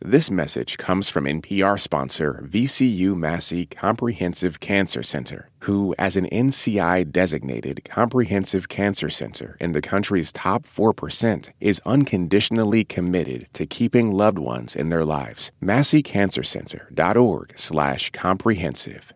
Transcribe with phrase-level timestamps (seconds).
[0.00, 7.12] This message comes from NPR sponsor VCU Massey Comprehensive Cancer Center, who, as an NCI
[7.12, 14.38] designated comprehensive cancer center in the country's top 4%, is unconditionally committed to keeping loved
[14.38, 15.52] ones in their lives.
[15.62, 19.14] MasseyCancerCenter.org/slash comprehensive.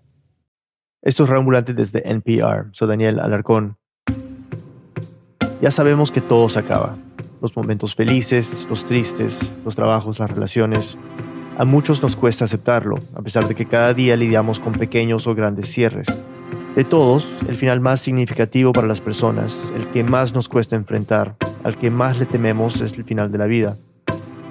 [1.04, 2.70] Esto es Rambulante desde NPR.
[2.72, 3.74] Soy Daniel Alarcón.
[5.60, 6.96] Ya sabemos que todo se acaba.
[7.40, 10.98] Los momentos felices, los tristes, los trabajos, las relaciones.
[11.56, 15.34] A muchos nos cuesta aceptarlo, a pesar de que cada día lidiamos con pequeños o
[15.34, 16.08] grandes cierres.
[16.74, 21.36] De todos, el final más significativo para las personas, el que más nos cuesta enfrentar,
[21.64, 23.76] al que más le tememos es el final de la vida.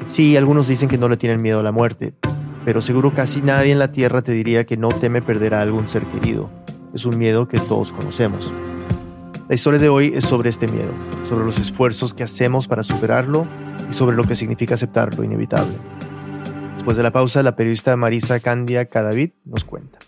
[0.06, 2.14] Sí, algunos dicen que no le tienen miedo a la muerte,
[2.66, 5.88] pero seguro casi nadie en la Tierra te diría que no teme perder a algún
[5.88, 6.50] ser querido.
[6.94, 8.52] Es un miedo que todos conocemos.
[9.48, 10.92] La historia de hoy es sobre este miedo,
[11.26, 13.48] sobre los esfuerzos que hacemos para superarlo
[13.90, 15.78] y sobre lo que significa aceptar lo inevitable.
[16.74, 20.00] Después de la pausa, la periodista Marisa Candia Cadavid nos cuenta.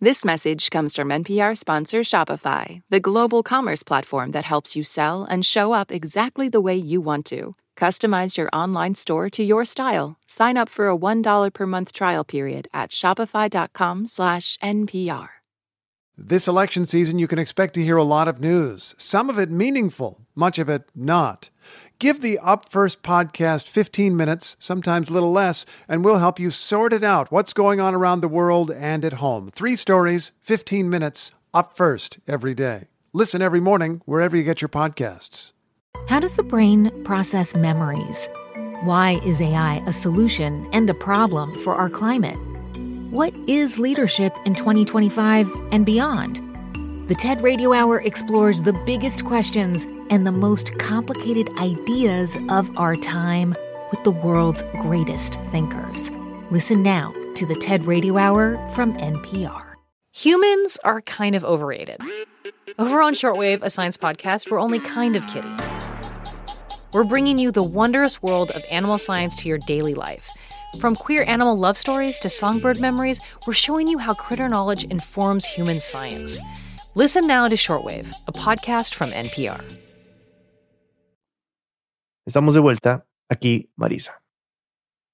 [0.00, 5.26] This message comes from NPR sponsor Shopify, the global commerce platform that helps you sell
[5.28, 7.56] and show up exactly the way you want to.
[7.76, 10.16] Customize your online store to your style.
[10.28, 15.37] Sign up for a $1 per month trial period at shopify.com/npr.
[16.20, 19.52] This election season, you can expect to hear a lot of news, some of it
[19.52, 21.48] meaningful, much of it not.
[22.00, 26.50] Give the Up First podcast 15 minutes, sometimes a little less, and we'll help you
[26.50, 29.52] sort it out what's going on around the world and at home.
[29.54, 32.88] Three stories, 15 minutes, up first every day.
[33.12, 35.52] Listen every morning wherever you get your podcasts.
[36.08, 38.28] How does the brain process memories?
[38.82, 42.47] Why is AI a solution and a problem for our climate?
[43.10, 46.42] What is leadership in 2025 and beyond?
[47.08, 52.96] The TED Radio Hour explores the biggest questions and the most complicated ideas of our
[52.96, 53.54] time
[53.90, 56.10] with the world's greatest thinkers.
[56.50, 59.72] Listen now to the TED Radio Hour from NPR.
[60.12, 62.02] Humans are kind of overrated.
[62.78, 65.58] Over on Shortwave, a science podcast, we're only kind of kidding.
[66.92, 70.28] We're bringing you the wondrous world of animal science to your daily life.
[70.78, 75.44] From queer animal love stories to songbird memories, we're showing you how critter knowledge informs
[75.44, 76.40] human science.
[76.94, 79.60] Listen now to Shortwave, a podcast from NPR.
[82.28, 83.06] Estamos de vuelta.
[83.28, 84.22] Aquí, Marisa.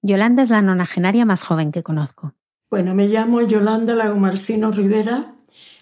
[0.03, 2.35] Yolanda es la nonagenaria más joven que conozco.
[2.71, 5.35] Bueno, me llamo Yolanda Lagomarcino Rivera.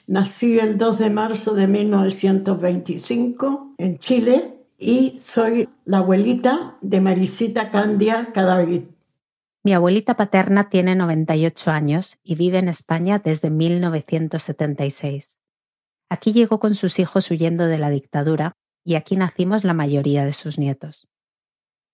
[0.07, 7.73] Nací el 2 de marzo de 1925 en Chile y soy la abuelita de Marisita
[7.73, 8.92] Candia Cadavid.
[9.65, 15.37] Mi abuelita paterna tiene 98 años y vive en España desde 1976.
[16.09, 20.33] Aquí llegó con sus hijos huyendo de la dictadura y aquí nacimos la mayoría de
[20.33, 21.09] sus nietos.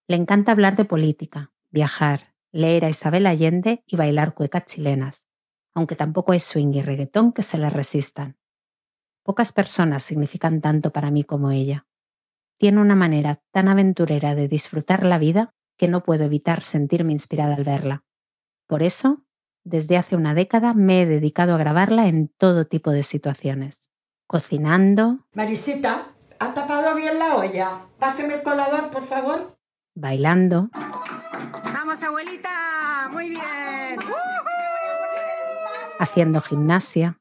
[0.06, 5.26] Le encanta hablar de política, viajar, leer a Isabel Allende y bailar cuecas chilenas,
[5.74, 8.38] aunque tampoco es swing y reggaetón que se le resistan.
[9.22, 11.86] Pocas personas significan tanto para mí como ella.
[12.56, 17.54] Tiene una manera tan aventurera de disfrutar la vida que no puedo evitar sentirme inspirada
[17.54, 18.04] al verla.
[18.66, 19.22] Por eso,
[19.64, 23.90] desde hace una década me he dedicado a grabarla en todo tipo de situaciones.
[24.26, 25.26] Cocinando.
[25.32, 26.08] Marisita,
[26.38, 27.86] ¿ha tapado bien la olla?
[27.98, 29.56] Páseme el colador, por favor.
[29.94, 30.68] Bailando.
[31.72, 33.08] Vamos, abuelita.
[33.10, 33.98] Muy bien.
[35.98, 37.20] Haciendo gimnasia.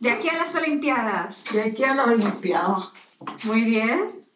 [0.00, 1.44] De aquí a las Olimpiadas.
[1.52, 2.92] De aquí a las Olimpiadas.
[3.44, 4.26] Muy bien.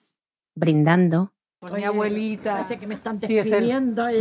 [0.55, 1.33] Brindando.
[1.69, 2.53] Por mi abuelita.
[2.53, 4.09] Parece que me están despidiendo.
[4.09, 4.17] Sí,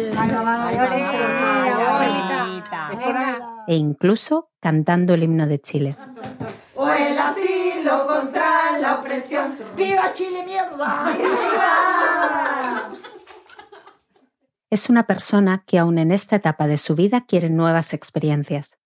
[3.67, 5.95] e incluso cantando el himno de Chile.
[6.75, 9.55] O el asilo contra la opresión.
[9.77, 11.11] ¡Viva Chile, mierda!
[11.15, 12.91] ¡Viva!
[14.71, 18.79] Es una persona que aún en esta etapa de su vida quiere nuevas experiencias.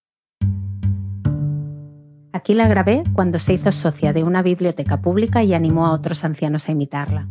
[2.33, 6.23] Aquí la grabé cuando se hizo socia de una biblioteca pública y animó a otros
[6.25, 7.27] ancianos a imitarla.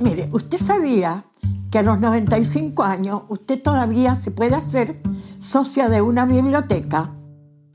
[0.00, 1.24] Mire, ¿usted sabía
[1.70, 5.00] que a los 95 años usted todavía se puede hacer
[5.38, 7.14] socia de una biblioteca?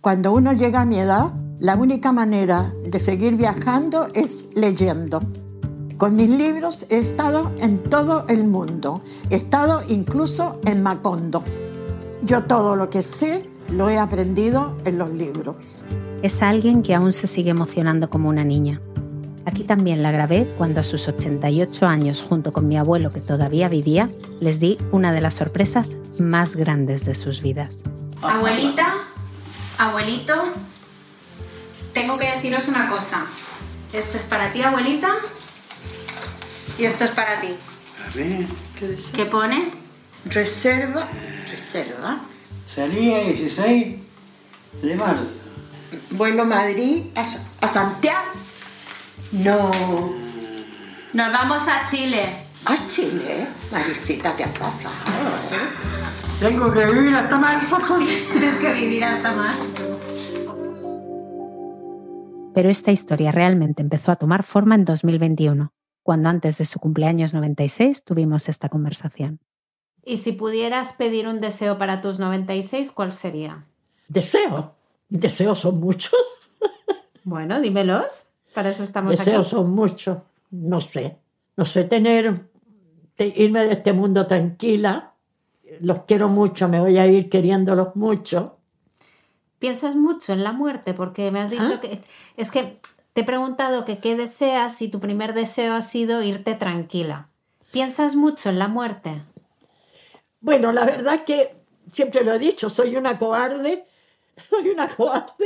[0.02, 5.22] Cuando uno llega a mi edad, la única manera de seguir viajando es leyendo.
[5.98, 9.02] Con mis libros he estado en todo el mundo.
[9.32, 11.44] He estado incluso en Macondo.
[12.24, 15.56] Yo todo lo que sé lo he aprendido en los libros.
[16.22, 18.80] Es alguien que aún se sigue emocionando como una niña.
[19.48, 23.70] Aquí también la grabé cuando a sus 88 años, junto con mi abuelo que todavía
[23.70, 24.10] vivía,
[24.42, 27.82] les di una de las sorpresas más grandes de sus vidas.
[28.22, 29.06] Abuelita,
[29.78, 30.34] abuelito,
[31.94, 33.26] tengo que deciros una cosa.
[33.94, 35.14] Esto es para ti, abuelita,
[36.78, 37.56] y esto es para ti.
[38.06, 38.48] A ver.
[39.14, 39.72] ¿Qué pone?
[40.26, 41.08] Reserva,
[41.50, 42.20] reserva.
[42.76, 43.96] Salía 16
[44.82, 45.40] de marzo.
[46.10, 47.26] Vuelo Madrid a,
[47.66, 48.47] a Santiago.
[49.32, 49.72] No.
[51.14, 52.48] Nos vamos a Chile.
[52.66, 54.96] A Chile, Marisita, te has pasado,
[55.52, 55.88] ¿eh?
[56.40, 57.78] Tengo que vivir hasta marzo.
[58.32, 59.58] Tienes que vivir hasta más.
[62.54, 65.72] Pero esta historia realmente empezó a tomar forma en 2021,
[66.04, 69.40] cuando antes de su cumpleaños 96 tuvimos esta conversación.
[70.04, 73.66] Y si pudieras pedir un deseo para tus 96, ¿cuál sería?
[74.08, 74.68] Deseos.
[75.10, 76.16] Deseos son muchos.
[77.24, 78.28] Bueno, dímelos.
[78.58, 79.56] Para eso estamos Deseos aquí.
[79.56, 80.18] son muchos.
[80.50, 81.20] No sé.
[81.58, 82.42] No sé, tener,
[83.20, 85.14] irme de este mundo tranquila.
[85.80, 88.58] Los quiero mucho, me voy a ir queriéndolos mucho.
[89.60, 91.80] Piensas mucho en la muerte porque me has dicho ¿Ah?
[91.80, 92.02] que
[92.36, 92.80] es que
[93.14, 97.28] te he preguntado que qué deseas y tu primer deseo ha sido irte tranquila.
[97.72, 99.22] ¿Piensas mucho en la muerte?
[100.42, 101.58] Bueno, la verdad que
[101.94, 103.86] siempre lo he dicho, soy una cobarde.
[104.50, 105.46] Soy una cobarde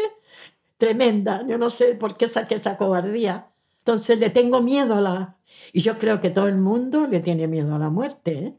[0.82, 1.46] tremenda.
[1.48, 3.52] Yo no sé por qué saqué esa cobardía.
[3.82, 5.38] Entonces le tengo miedo a la...
[5.74, 8.32] Y yo creo que todo el mundo le tiene miedo a la muerte.
[8.34, 8.58] ¿eh?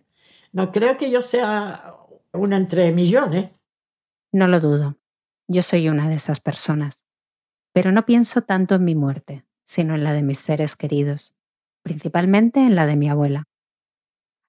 [0.53, 1.97] No creo que yo sea
[2.33, 3.51] una entre millones.
[4.31, 4.99] No lo dudo.
[5.49, 7.05] Yo soy una de esas personas.
[7.73, 11.35] Pero no pienso tanto en mi muerte, sino en la de mis seres queridos,
[11.83, 13.49] principalmente en la de mi abuela.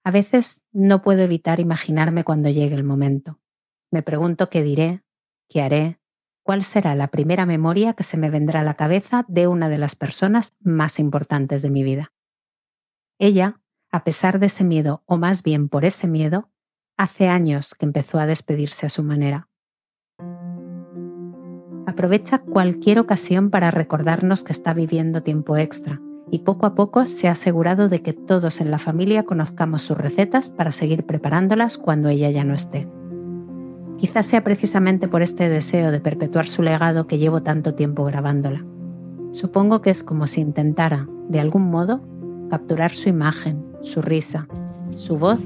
[0.03, 3.39] A veces no puedo evitar imaginarme cuando llegue el momento.
[3.89, 5.01] Me pregunto qué diré,
[5.49, 6.02] qué haré,
[6.43, 9.77] cuál será la primera memoria que se me vendrá a la cabeza de una de
[9.77, 12.11] las personas más importantes de mi vida.
[13.17, 13.61] Ella,
[13.91, 16.49] a pesar de ese miedo, o más bien por ese miedo,
[16.97, 19.47] hace años que empezó a despedirse a su manera.
[21.85, 26.01] Aprovecha cualquier ocasión para recordarnos que está viviendo tiempo extra
[26.31, 29.97] y poco a poco se ha asegurado de que todos en la familia conozcamos sus
[29.97, 32.87] recetas para seguir preparándolas cuando ella ya no esté.
[33.97, 38.65] Quizás sea precisamente por este deseo de perpetuar su legado que llevo tanto tiempo grabándola.
[39.31, 42.01] Supongo que es como si intentara, de algún modo,
[42.49, 44.47] capturar su imagen, su risa,
[44.95, 45.39] su voz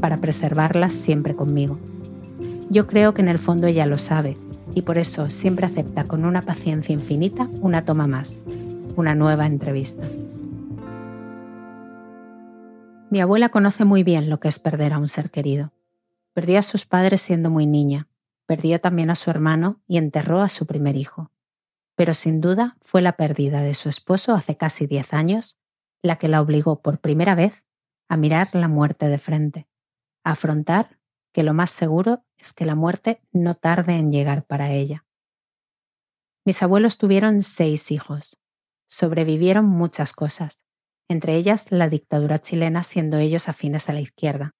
[0.00, 1.78] para preservarlas siempre conmigo.
[2.70, 4.36] Yo creo que en el fondo ella lo sabe
[4.74, 8.42] y por eso siempre acepta con una paciencia infinita una toma más,
[8.96, 10.02] una nueva entrevista.
[13.10, 15.70] Mi abuela conoce muy bien lo que es perder a un ser querido.
[16.34, 18.08] Perdió a sus padres siendo muy niña,
[18.46, 21.30] perdió también a su hermano y enterró a su primer hijo.
[21.94, 25.58] Pero sin duda fue la pérdida de su esposo hace casi 10 años
[26.02, 27.64] la que la obligó por primera vez
[28.08, 29.68] a mirar la muerte de frente,
[30.24, 30.98] a afrontar
[31.32, 35.04] que lo más seguro es que la muerte no tarde en llegar para ella.
[36.44, 38.38] Mis abuelos tuvieron seis hijos.
[38.90, 40.64] Sobrevivieron muchas cosas,
[41.08, 44.54] entre ellas la dictadura chilena siendo ellos afines a la izquierda.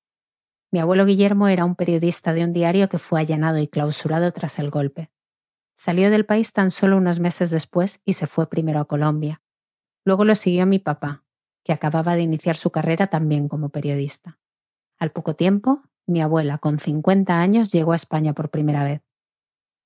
[0.73, 4.59] Mi abuelo Guillermo era un periodista de un diario que fue allanado y clausurado tras
[4.59, 5.11] el golpe.
[5.77, 9.43] Salió del país tan solo unos meses después y se fue primero a Colombia.
[10.03, 11.25] Luego lo siguió mi papá,
[11.63, 14.39] que acababa de iniciar su carrera también como periodista.
[14.99, 19.03] Al poco tiempo, mi abuela, con 50 años, llegó a España por primera vez.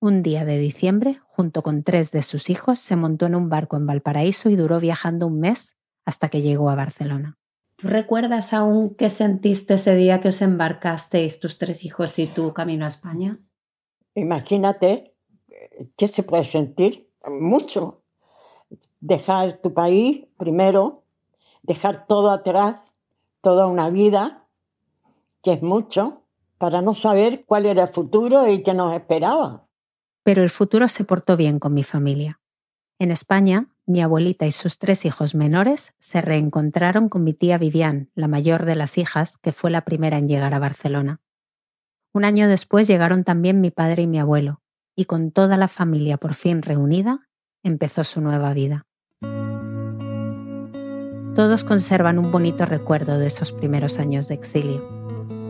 [0.00, 3.76] Un día de diciembre, junto con tres de sus hijos, se montó en un barco
[3.76, 5.74] en Valparaíso y duró viajando un mes
[6.04, 7.38] hasta que llegó a Barcelona.
[7.76, 12.54] ¿Tú recuerdas aún qué sentiste ese día que os embarcasteis, tus tres hijos y tú,
[12.54, 13.38] camino a España?
[14.14, 15.14] Imagínate
[15.96, 17.10] qué se puede sentir.
[17.28, 18.02] Mucho.
[19.00, 21.04] Dejar tu país primero,
[21.62, 22.76] dejar todo atrás,
[23.42, 24.48] toda una vida,
[25.42, 26.22] que es mucho,
[26.58, 29.66] para no saber cuál era el futuro y qué nos esperaba.
[30.22, 32.40] Pero el futuro se portó bien con mi familia.
[32.98, 38.10] En España, mi abuelita y sus tres hijos menores se reencontraron con mi tía Vivian,
[38.14, 41.20] la mayor de las hijas, que fue la primera en llegar a Barcelona.
[42.14, 44.62] Un año después llegaron también mi padre y mi abuelo,
[44.96, 47.28] y con toda la familia por fin reunida,
[47.62, 48.86] empezó su nueva vida.
[51.34, 54.95] Todos conservan un bonito recuerdo de esos primeros años de exilio.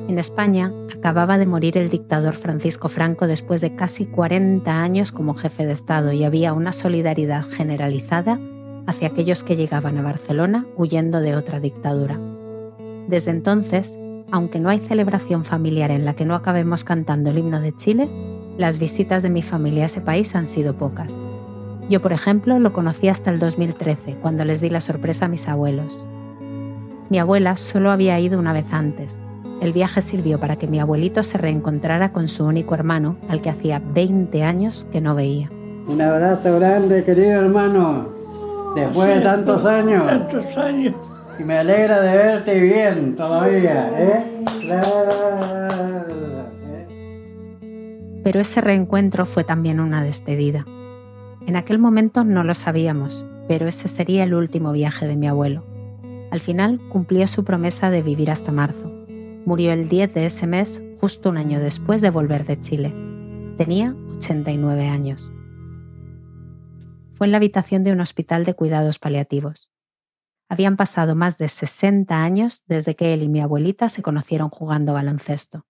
[0.09, 5.35] En España acababa de morir el dictador Francisco Franco después de casi 40 años como
[5.35, 8.39] jefe de Estado y había una solidaridad generalizada
[8.87, 12.21] hacia aquellos que llegaban a Barcelona huyendo de otra dictadura.
[13.09, 13.99] Desde entonces,
[14.31, 18.09] aunque no hay celebración familiar en la que no acabemos cantando el himno de Chile,
[18.57, 21.19] las visitas de mi familia a ese país han sido pocas.
[21.91, 25.49] Yo, por ejemplo, lo conocí hasta el 2013, cuando les di la sorpresa a mis
[25.49, 26.09] abuelos.
[27.11, 29.21] Mi abuela solo había ido una vez antes,
[29.61, 33.51] el viaje sirvió para que mi abuelito se reencontrara con su único hermano, al que
[33.51, 35.51] hacía 20 años que no veía.
[35.89, 38.09] Un abrazo grande, querido hermano.
[38.75, 40.07] Después de tantos años.
[40.07, 40.95] Tantos años.
[41.39, 44.25] Y me alegra de verte bien todavía, ¿eh?
[48.25, 50.67] Pero ese reencuentro fue también una despedida.
[51.47, 55.65] En aquel momento no lo sabíamos, pero ese sería el último viaje de mi abuelo.
[56.31, 58.96] Al final cumplió su promesa de vivir hasta marzo.
[59.47, 62.93] Murió el 10 de ese mes, justo un año después de volver de Chile.
[63.57, 65.33] Tenía 89 años.
[67.15, 69.71] Fue en la habitación de un hospital de cuidados paliativos.
[70.49, 74.95] Habían pasado más de 60 años desde que él y mi abuelita se conocieron jugando
[74.95, 75.65] baloncesto.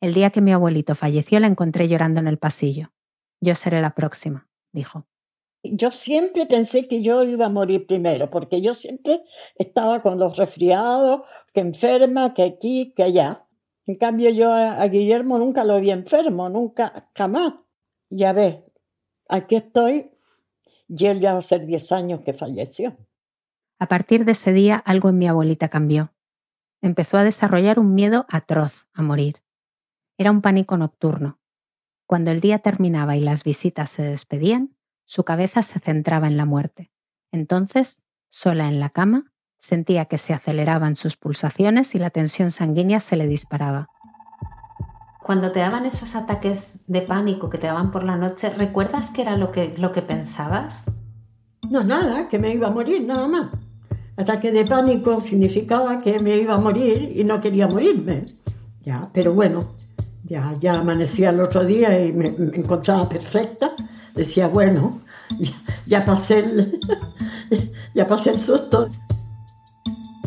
[0.00, 2.92] El día que mi abuelito falleció la encontré llorando en el pasillo.
[3.40, 5.08] Yo seré la próxima, dijo.
[5.62, 9.22] Yo siempre pensé que yo iba a morir primero, porque yo siempre
[9.56, 13.46] estaba con los resfriados, que enferma, que aquí, que allá.
[13.86, 17.54] En cambio, yo a, Guillermo nunca lo vi enfermo, nunca, jamás.
[18.10, 18.58] Ya ves,
[19.28, 20.10] aquí estoy
[20.88, 22.96] y él ya hace 10 años que falleció.
[23.78, 26.12] A partir de ese día, algo en mi abuelita cambió.
[26.80, 29.42] Empezó a desarrollar un miedo atroz a morir.
[30.18, 31.40] Era un pánico nocturno.
[32.06, 36.44] Cuando el día terminaba y las visitas se despedían, su cabeza se centraba en la
[36.44, 36.90] muerte.
[37.30, 43.00] Entonces, sola en la cama, sentía que se aceleraban sus pulsaciones y la tensión sanguínea
[43.00, 43.88] se le disparaba.
[45.22, 49.22] Cuando te daban esos ataques de pánico que te daban por la noche, ¿recuerdas qué
[49.22, 50.90] era lo que, lo que pensabas?
[51.70, 53.50] No, nada, que me iba a morir, nada más.
[54.16, 58.24] Ataque de pánico significaba que me iba a morir y no quería morirme.
[58.82, 59.76] Ya, pero bueno,
[60.60, 63.72] ya, amanecía el otro día y me, encontraba perfecta.
[64.14, 65.00] Decía, bueno,
[65.38, 65.52] ya,
[65.86, 66.80] ya pasé el,
[67.94, 68.88] ya pasé el susto.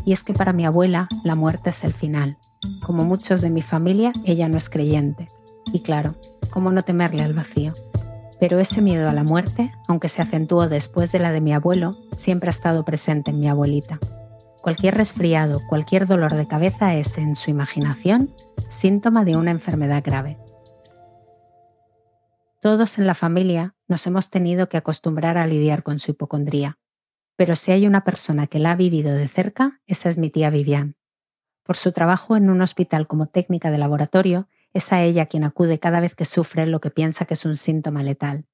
[0.05, 2.37] Y es que para mi abuela la muerte es el final.
[2.83, 5.27] Como muchos de mi familia, ella no es creyente.
[5.73, 6.15] Y claro,
[6.51, 7.73] ¿cómo no temerle al vacío?
[8.39, 11.91] Pero ese miedo a la muerte, aunque se acentuó después de la de mi abuelo,
[12.15, 13.99] siempre ha estado presente en mi abuelita.
[14.61, 18.31] Cualquier resfriado, cualquier dolor de cabeza es, en su imaginación,
[18.69, 20.37] síntoma de una enfermedad grave.
[22.61, 26.79] Todos en la familia nos hemos tenido que acostumbrar a lidiar con su hipocondría,
[27.35, 30.49] pero si hay una persona que la ha vivido de cerca, esa es mi tía
[30.49, 30.95] Vivian.
[31.63, 35.79] Por su trabajo en un hospital como técnica de laboratorio, es a ella quien acude
[35.79, 38.45] cada vez que sufre lo que piensa que es un síntoma letal.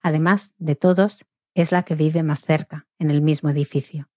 [0.00, 4.08] Además de todos, es la que vive más cerca, en el mismo edificio.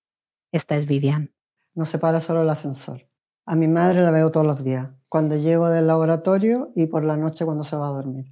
[0.52, 1.34] Esta es Vivian.
[1.74, 3.10] No se para solo el ascensor.
[3.46, 7.18] A mi madre la veo todos los días, cuando llego del laboratorio y por la
[7.18, 8.26] noche cuando se va a dormir.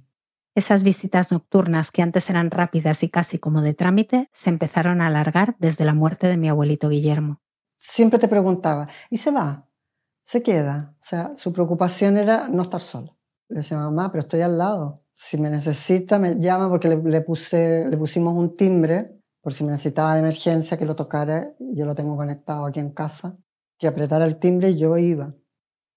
[0.54, 5.06] Esas visitas nocturnas que antes eran rápidas y casi como de trámite se empezaron a
[5.06, 7.40] alargar desde la muerte de mi abuelito Guillermo.
[7.78, 9.68] Siempre te preguntaba, ¿y se va?
[10.24, 10.94] ¿Se queda?
[10.94, 13.16] O sea, su preocupación era no estar sola.
[13.48, 15.02] Le decía, mamá, pero estoy al lado.
[15.12, 19.72] Si me necesita, me llama porque le, puse, le pusimos un timbre por si me
[19.72, 23.36] necesitaba de emergencia que lo tocara, yo lo tengo conectado aquí en casa,
[23.82, 25.34] que apretara el timbre y yo iba.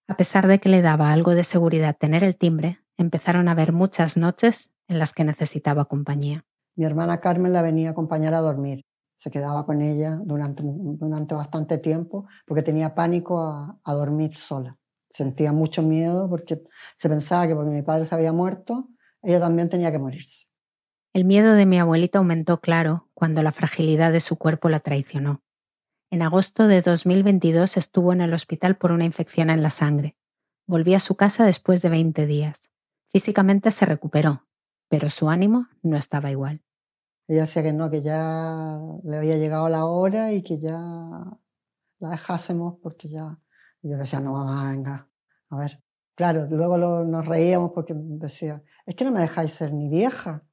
[0.08, 3.74] A pesar de que le daba algo de seguridad tener el timbre, empezaron a haber
[3.74, 6.46] muchas noches en las que necesitaba compañía.
[6.75, 8.82] Mi hermana Carmen la venía a acompañar a dormir.
[9.13, 14.80] Se quedaba con ella durante, durante bastante tiempo porque tenía pánico a, a dormir sola.
[15.12, 16.63] Sentía mucho miedo porque
[16.96, 18.89] se pensaba que porque mi padre se había muerto,
[19.22, 20.48] ella también tenía que morirse.
[21.13, 25.44] El miedo de mi abuelita aumentó, claro, cuando la fragilidad de su cuerpo la traicionó.
[26.15, 30.15] En agosto de 2022 estuvo en el hospital por una infección en la sangre.
[30.65, 32.72] Volví a su casa después de 20 días.
[33.10, 34.48] Físicamente se recuperó,
[34.88, 36.63] pero su ánimo no estaba igual.
[37.27, 40.79] Ella decía que no, que ya le había llegado la hora y que ya
[42.00, 43.38] la dejásemos porque ya...
[43.81, 44.36] Y yo decía, no,
[44.69, 45.10] venga,
[45.50, 45.84] a ver.
[46.15, 50.45] Claro, luego nos reíamos porque decía, es que no me dejáis ser ni vieja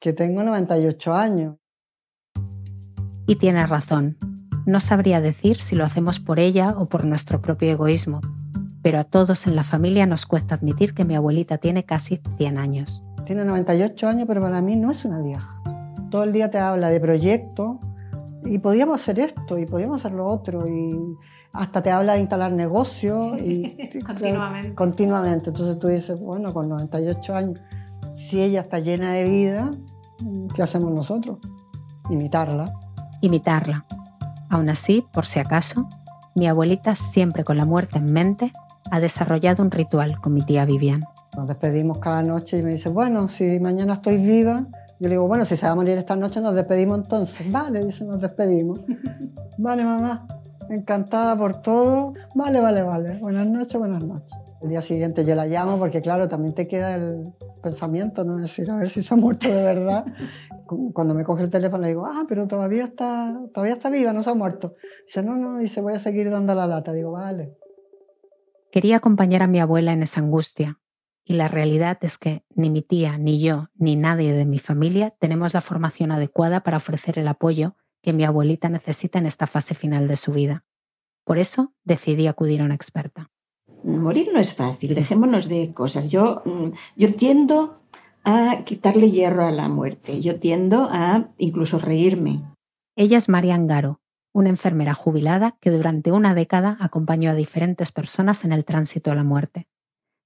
[0.00, 1.56] que tengo 98 años.
[3.28, 4.35] Y tiene razón.
[4.66, 8.20] No sabría decir si lo hacemos por ella o por nuestro propio egoísmo,
[8.82, 12.58] pero a todos en la familia nos cuesta admitir que mi abuelita tiene casi 100
[12.58, 13.02] años.
[13.24, 15.62] Tiene 98 años, pero para mí no es una vieja.
[16.10, 17.76] Todo el día te habla de proyectos
[18.44, 21.16] y podíamos hacer esto y podíamos hacer lo otro y
[21.52, 24.74] hasta te habla de instalar negocios y continuamente.
[24.74, 25.50] continuamente.
[25.50, 27.60] Entonces tú dices, bueno, con 98 años
[28.16, 29.70] si ella está llena de vida,
[30.54, 31.38] ¿qué hacemos nosotros?
[32.08, 32.72] Imitarla.
[33.20, 33.84] Imitarla.
[34.48, 35.88] Aún así, por si acaso,
[36.34, 38.52] mi abuelita, siempre con la muerte en mente,
[38.90, 41.02] ha desarrollado un ritual con mi tía Vivian.
[41.36, 44.66] Nos despedimos cada noche y me dice, bueno, si mañana estoy viva,
[44.98, 47.50] yo le digo, bueno, si se va a morir esta noche, nos despedimos entonces.
[47.52, 48.80] Vale, dice, nos despedimos.
[49.58, 50.26] Vale, mamá.
[50.70, 52.14] encantada por todo.
[52.34, 53.18] Vale, vale, vale.
[53.18, 54.36] Buenas noches, buenas noches.
[54.66, 57.32] El día siguiente yo la llamo porque, claro, también te queda el
[57.62, 58.36] pensamiento, ¿no?
[58.36, 60.04] Decir, a ver si se ha muerto de verdad.
[60.92, 64.24] Cuando me coge el teléfono le digo, ah, pero todavía está, todavía está viva, no
[64.24, 64.74] se ha muerto.
[65.06, 66.92] Dice, no, no, se voy a seguir dando la lata.
[66.92, 67.56] Digo, vale.
[68.72, 70.80] Quería acompañar a mi abuela en esa angustia,
[71.24, 75.14] y la realidad es que ni mi tía, ni yo, ni nadie de mi familia
[75.20, 79.76] tenemos la formación adecuada para ofrecer el apoyo que mi abuelita necesita en esta fase
[79.76, 80.64] final de su vida.
[81.22, 83.30] Por eso decidí acudir a una experta.
[83.86, 86.08] Morir no es fácil, dejémonos de cosas.
[86.08, 87.80] Yo, mm, yo tiendo
[88.24, 92.42] a quitarle hierro a la muerte, yo tiendo a incluso reírme.
[92.96, 94.00] Ella es Marian Garo,
[94.32, 99.14] una enfermera jubilada que durante una década acompañó a diferentes personas en el tránsito a
[99.14, 99.68] la muerte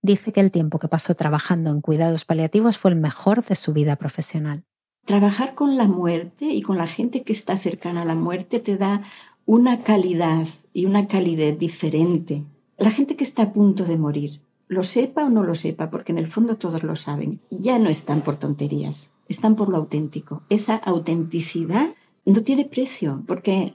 [0.03, 3.73] dice que el tiempo que pasó trabajando en cuidados paliativos fue el mejor de su
[3.73, 4.65] vida profesional.
[5.05, 8.77] Trabajar con la muerte y con la gente que está cercana a la muerte te
[8.77, 9.03] da
[9.47, 12.45] una calidad y una calidez diferente.
[12.81, 16.13] La gente que está a punto de morir, lo sepa o no lo sepa, porque
[16.13, 20.45] en el fondo todos lo saben, ya no están por tonterías, están por lo auténtico.
[20.49, 21.91] Esa autenticidad
[22.25, 23.75] no tiene precio, porque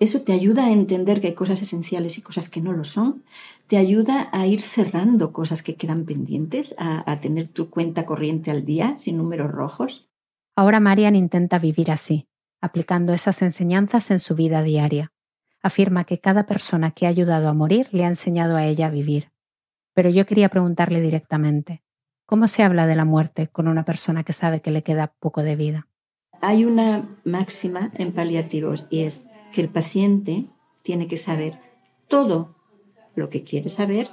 [0.00, 3.22] eso te ayuda a entender que hay cosas esenciales y cosas que no lo son.
[3.68, 8.64] Te ayuda a ir cerrando cosas que quedan pendientes, a, tener tu cuenta corriente al
[8.64, 10.08] día sin números rojos.
[10.56, 12.26] Ahora Marian intenta vivir así,
[12.60, 15.12] aplicando esas enseñanzas en su vida diaria.
[15.62, 18.90] Afirma que cada persona que ha ayudado a morir le ha enseñado a ella a
[18.90, 19.30] vivir.
[19.94, 21.82] Pero yo quería preguntarle directamente,
[22.24, 25.42] ¿cómo se habla de la muerte con una persona que sabe que le queda poco
[25.42, 25.88] de vida?
[26.40, 30.46] Hay una máxima en paliativos y es que el paciente
[30.82, 31.58] tiene que saber
[32.08, 32.56] todo
[33.14, 34.08] lo que quiere saber,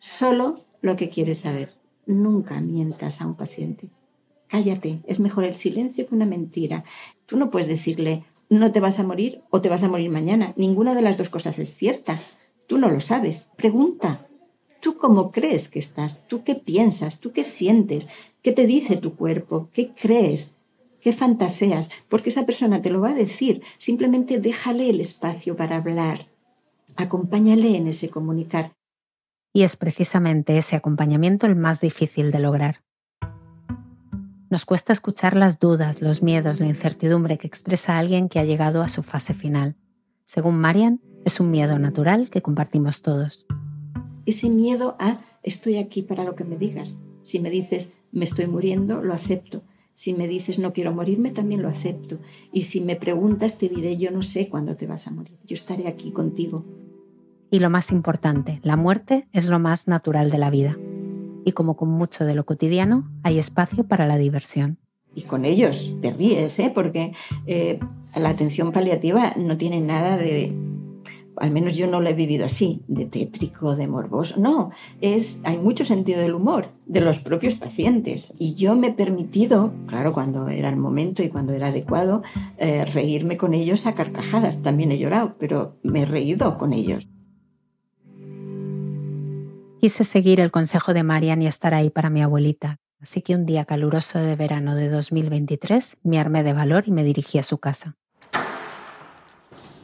[0.00, 1.74] solo lo que quiere saber.
[2.06, 3.90] Nunca mientas a un paciente.
[4.48, 6.84] Cállate, es mejor el silencio que una mentira.
[7.26, 8.24] Tú no puedes decirle,
[8.58, 10.52] no te vas a morir o te vas a morir mañana.
[10.56, 12.20] Ninguna de las dos cosas es cierta.
[12.66, 13.52] Tú no lo sabes.
[13.56, 14.26] Pregunta.
[14.80, 16.26] ¿Tú cómo crees que estás?
[16.28, 17.20] ¿Tú qué piensas?
[17.20, 18.08] ¿Tú qué sientes?
[18.42, 19.68] ¿Qué te dice tu cuerpo?
[19.72, 20.58] ¿Qué crees?
[21.02, 23.62] qué fantaseas, porque esa persona te lo va a decir.
[23.76, 26.28] Simplemente déjale el espacio para hablar.
[26.96, 28.72] Acompáñale en ese comunicar.
[29.52, 32.81] Y es precisamente ese acompañamiento el más difícil de lograr.
[34.52, 38.82] Nos cuesta escuchar las dudas, los miedos, la incertidumbre que expresa alguien que ha llegado
[38.82, 39.76] a su fase final.
[40.26, 43.46] Según Marian, es un miedo natural que compartimos todos.
[44.26, 46.98] Ese miedo a estoy aquí para lo que me digas.
[47.22, 49.62] Si me dices me estoy muriendo, lo acepto.
[49.94, 52.18] Si me dices no quiero morirme, también lo acepto.
[52.52, 55.38] Y si me preguntas, te diré yo no sé cuándo te vas a morir.
[55.46, 56.66] Yo estaré aquí contigo.
[57.50, 60.76] Y lo más importante, la muerte es lo más natural de la vida.
[61.44, 64.78] Y como con mucho de lo cotidiano, hay espacio para la diversión.
[65.14, 66.72] Y con ellos te ríes, ¿eh?
[66.74, 67.12] porque
[67.46, 67.78] eh,
[68.14, 70.54] la atención paliativa no tiene nada de,
[71.36, 74.38] al menos yo no lo he vivido así, de tétrico, de morboso.
[74.38, 78.32] No, es, hay mucho sentido del humor de los propios pacientes.
[78.38, 82.22] Y yo me he permitido, claro, cuando era el momento y cuando era adecuado,
[82.58, 84.62] eh, reírme con ellos a carcajadas.
[84.62, 87.08] También he llorado, pero me he reído con ellos.
[89.82, 92.78] Quise seguir el consejo de Marian y estar ahí para mi abuelita.
[93.00, 97.02] Así que un día caluroso de verano de 2023 me armé de valor y me
[97.02, 97.96] dirigí a su casa.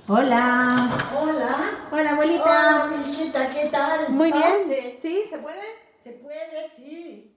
[0.06, 0.88] Hola.
[1.20, 1.56] Hola.
[1.90, 2.44] Hola, abuelita.
[2.44, 4.14] Hola, amiguita, ¿qué tal?
[4.14, 4.94] Muy bien.
[5.02, 5.24] ¿Sí?
[5.28, 5.58] ¿Se puede?
[6.00, 7.34] Se puede, sí.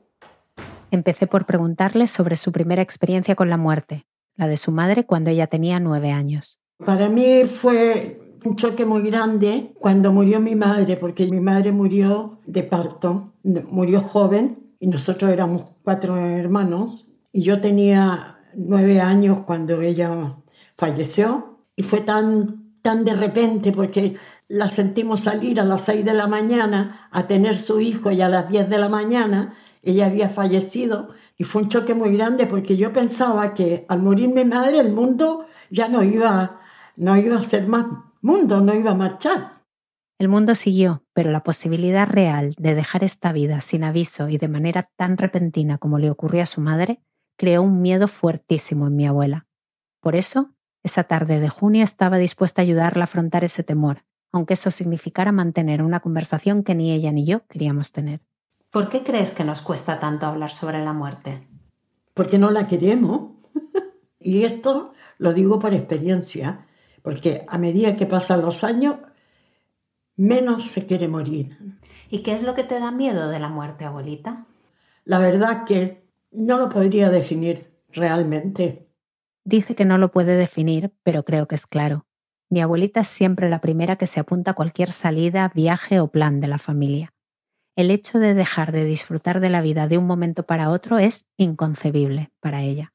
[0.92, 5.32] Empecé por preguntarle sobre su primera experiencia con la muerte, la de su madre cuando
[5.32, 6.60] ella tenía nueve años.
[6.86, 12.40] Para mí fue un choque muy grande cuando murió mi madre, porque mi madre murió
[12.46, 19.82] de parto, murió joven y nosotros éramos cuatro hermanos y yo tenía nueve años cuando
[19.82, 20.38] ella
[20.76, 26.14] falleció y fue tan tan de repente porque la sentimos salir a las 6 de
[26.14, 30.30] la mañana a tener su hijo y a las 10 de la mañana ella había
[30.30, 34.80] fallecido y fue un choque muy grande porque yo pensaba que al morir mi madre
[34.80, 36.60] el mundo ya no iba,
[36.98, 37.86] no iba a ser más
[38.22, 39.62] mundo, no iba a marchar.
[40.20, 44.48] El mundo siguió, pero la posibilidad real de dejar esta vida sin aviso y de
[44.48, 47.02] manera tan repentina como le ocurrió a su madre
[47.38, 49.48] creó un miedo fuertísimo en mi abuela.
[50.00, 50.52] Por eso
[50.84, 55.32] esa tarde de junio estaba dispuesta a ayudarla a afrontar ese temor, aunque eso significara
[55.32, 58.22] mantener una conversación que ni ella ni yo queríamos tener.
[58.70, 61.48] ¿Por qué crees que nos cuesta tanto hablar sobre la muerte?
[62.14, 63.32] Porque no la queremos.
[64.20, 66.68] y esto lo digo por experiencia,
[67.02, 68.98] porque a medida que pasan los años,
[70.16, 71.58] menos se quiere morir.
[72.10, 74.46] ¿Y qué es lo que te da miedo de la muerte, abuelita?
[75.06, 78.88] La verdad que no lo podría definir realmente.
[79.44, 82.06] Dice que no lo puede definir, pero creo que es claro.
[82.50, 86.42] Mi abuelita es siempre la primera que se apunta a cualquier salida, viaje o plan
[86.42, 87.14] de la familia.
[87.78, 91.26] El hecho de dejar de disfrutar de la vida de un momento para otro es
[91.38, 92.91] inconcebible para ella.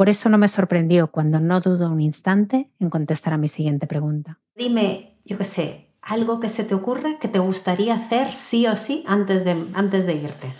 [0.00, 3.86] Por eso no me sorprendió cuando no dudo un instante en contestar a mi siguiente
[3.86, 4.38] pregunta.
[4.56, 8.76] Dime, yo qué sé, algo que se te ocurra que te gustaría hacer sí o
[8.76, 10.54] sí antes de, antes de irte.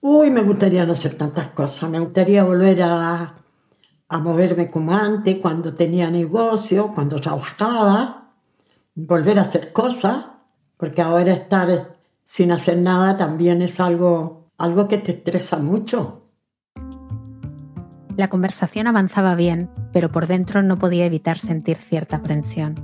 [0.00, 1.88] Uy, me gustaría no hacer tantas cosas.
[1.90, 3.36] Me gustaría volver a,
[4.08, 8.32] a moverme como antes, cuando tenía negocio, cuando trabajaba.
[8.96, 10.26] Volver a hacer cosas,
[10.76, 16.19] porque ahora estar sin hacer nada también es algo, algo que te estresa mucho.
[18.16, 22.74] La conversación avanzaba bien, pero por dentro no podía evitar sentir cierta aprensión.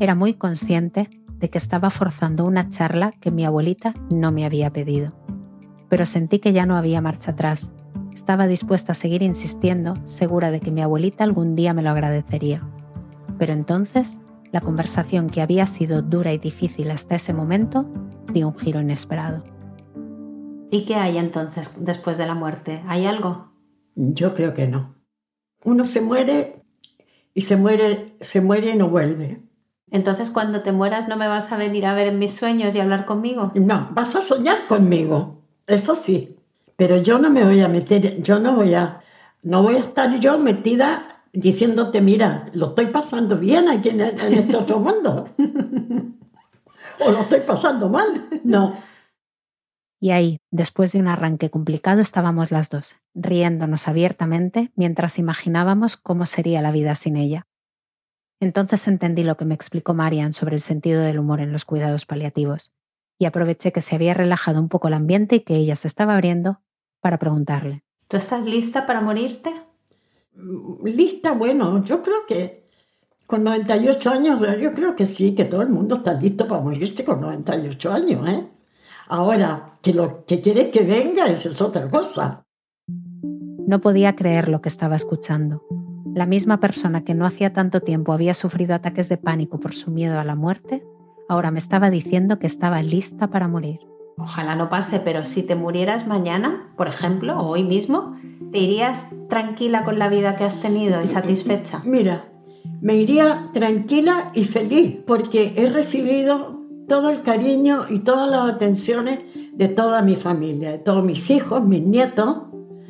[0.00, 4.72] Era muy consciente de que estaba forzando una charla que mi abuelita no me había
[4.72, 5.10] pedido.
[5.88, 7.72] Pero sentí que ya no había marcha atrás.
[8.14, 12.60] Estaba dispuesta a seguir insistiendo, segura de que mi abuelita algún día me lo agradecería.
[13.38, 14.18] Pero entonces,
[14.52, 17.90] la conversación que había sido dura y difícil hasta ese momento
[18.32, 19.42] dio un giro inesperado.
[20.70, 22.82] ¿Y qué hay entonces después de la muerte?
[22.86, 23.51] ¿Hay algo?
[23.94, 24.94] Yo creo que no.
[25.64, 26.62] Uno se muere
[27.34, 29.42] y se muere, se muere y no vuelve.
[29.90, 32.80] Entonces cuando te mueras no me vas a venir a ver en mis sueños y
[32.80, 33.52] hablar conmigo.
[33.54, 36.36] No, vas a soñar conmigo, eso sí.
[36.76, 39.00] Pero yo no me voy a meter, yo no voy a,
[39.42, 44.32] no voy a estar yo metida diciéndote, mira, lo estoy pasando bien aquí en, en
[44.32, 45.26] este otro mundo.
[47.00, 48.28] o lo estoy pasando mal.
[48.44, 48.74] No.
[50.02, 56.24] Y ahí, después de un arranque complicado, estábamos las dos, riéndonos abiertamente mientras imaginábamos cómo
[56.24, 57.46] sería la vida sin ella.
[58.40, 62.04] Entonces entendí lo que me explicó Marian sobre el sentido del humor en los cuidados
[62.04, 62.72] paliativos,
[63.16, 66.14] y aproveché que se había relajado un poco el ambiente y que ella se estaba
[66.14, 66.60] abriendo
[67.00, 67.84] para preguntarle.
[68.08, 69.52] ¿Tú estás lista para morirte?
[70.82, 72.68] Lista, bueno, yo creo que
[73.28, 77.04] con 98 años, yo creo que sí, que todo el mundo está listo para morirse
[77.04, 78.48] con 98 años, ¿eh?
[79.14, 82.46] Ahora, que lo que quiere que venga, esa es otra cosa.
[83.66, 85.62] No podía creer lo que estaba escuchando.
[86.14, 89.90] La misma persona que no hacía tanto tiempo había sufrido ataques de pánico por su
[89.90, 90.82] miedo a la muerte,
[91.28, 93.80] ahora me estaba diciendo que estaba lista para morir.
[94.16, 98.16] Ojalá no pase, pero si te murieras mañana, por ejemplo, o hoy mismo,
[98.50, 101.82] ¿te irías tranquila con la vida que has tenido y satisfecha?
[101.84, 102.32] Mira,
[102.80, 109.20] me iría tranquila y feliz porque he recibido todo el cariño y todas las atenciones
[109.52, 112.38] de toda mi familia, de todos mis hijos, mis nietos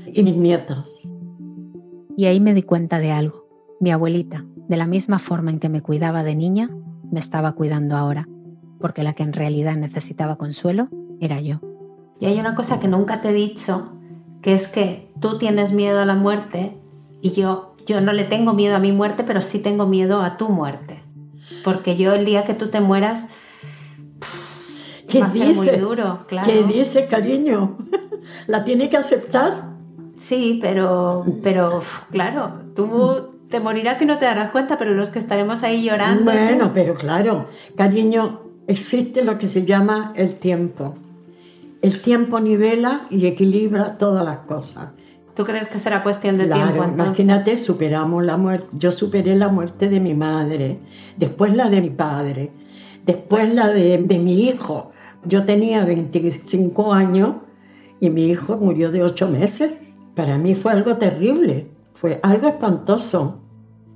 [0.06, 1.00] y mis nietos.
[2.16, 3.46] Y ahí me di cuenta de algo.
[3.80, 6.70] Mi abuelita, de la misma forma en que me cuidaba de niña,
[7.10, 8.28] me estaba cuidando ahora,
[8.78, 10.88] porque la que en realidad necesitaba consuelo
[11.20, 11.60] era yo.
[12.20, 13.92] Y hay una cosa que nunca te he dicho,
[14.40, 16.76] que es que tú tienes miedo a la muerte
[17.20, 20.36] y yo, yo no le tengo miedo a mi muerte, pero sí tengo miedo a
[20.36, 21.02] tu muerte.
[21.64, 23.28] Porque yo el día que tú te mueras,
[25.12, 25.72] ¿Qué va a ser dice?
[25.72, 26.48] muy duro, claro.
[26.48, 27.76] ¿Qué dice, cariño?
[28.46, 29.72] ¿La tiene que aceptar?
[30.14, 35.18] Sí, pero, pero claro, tú te morirás y no te darás cuenta, pero los que
[35.18, 36.24] estaremos ahí llorando.
[36.32, 37.46] Bueno, pero claro,
[37.76, 40.94] cariño, existe lo que se llama el tiempo.
[41.80, 44.90] El tiempo nivela y equilibra todas las cosas.
[45.34, 46.84] ¿Tú crees que será cuestión de Claro, tiempo?
[46.84, 47.06] entonces?
[47.06, 48.68] imagínate, superamos la muerte.
[48.72, 50.78] Yo superé la muerte de mi madre,
[51.16, 52.52] después la de mi padre,
[53.04, 54.91] después la de, de mi hijo.
[55.24, 57.36] Yo tenía 25 años
[58.00, 59.94] y mi hijo murió de 8 meses.
[60.14, 63.38] Para mí fue algo terrible, fue algo espantoso.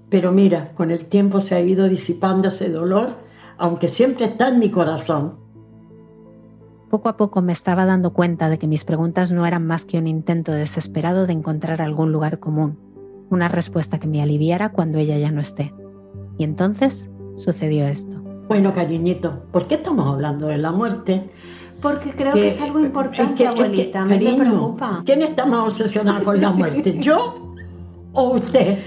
[0.09, 3.09] Pero mira, con el tiempo se ha ido disipando ese dolor,
[3.59, 5.35] aunque siempre está en mi corazón.
[6.91, 9.99] Poco a poco me estaba dando cuenta de que mis preguntas no eran más que
[9.99, 12.79] un intento desesperado de encontrar algún lugar común,
[13.29, 15.75] una respuesta que me aliviara cuando ella ya no esté.
[16.39, 18.23] Y entonces sucedió esto.
[18.49, 21.29] Bueno, cariñito, ¿por qué estamos hablando de la muerte?
[21.83, 23.63] Porque creo que, es algo importante, es que- es que,
[23.99, 24.05] abuelita.
[24.05, 25.03] me preocupa.
[25.05, 26.97] ¿Quién está más obsesionado con la muerte?
[27.01, 27.53] ¿Yo
[28.13, 28.79] o usted?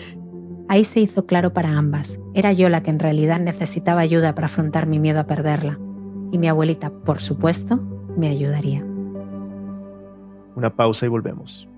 [0.67, 2.19] Ahí se hizo claro para ambas.
[2.33, 5.79] Era yo la que en realidad necesitaba ayuda para afrontar mi miedo a perderla.
[6.31, 7.79] Y mi abuelita, por supuesto,
[8.17, 8.83] me ayudaría.
[10.55, 11.68] Una pausa y volvemos.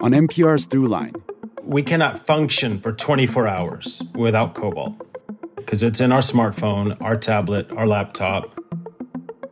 [0.00, 1.20] On NPR's Throughline,
[1.64, 4.94] we cannot function for 24 hours without cobalt
[5.56, 8.56] because it's in our smartphone, our tablet, our laptop.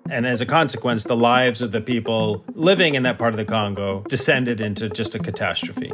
[0.09, 3.45] And as a consequence, the lives of the people living in that part of the
[3.45, 5.93] Congo descended into just a catastrophe.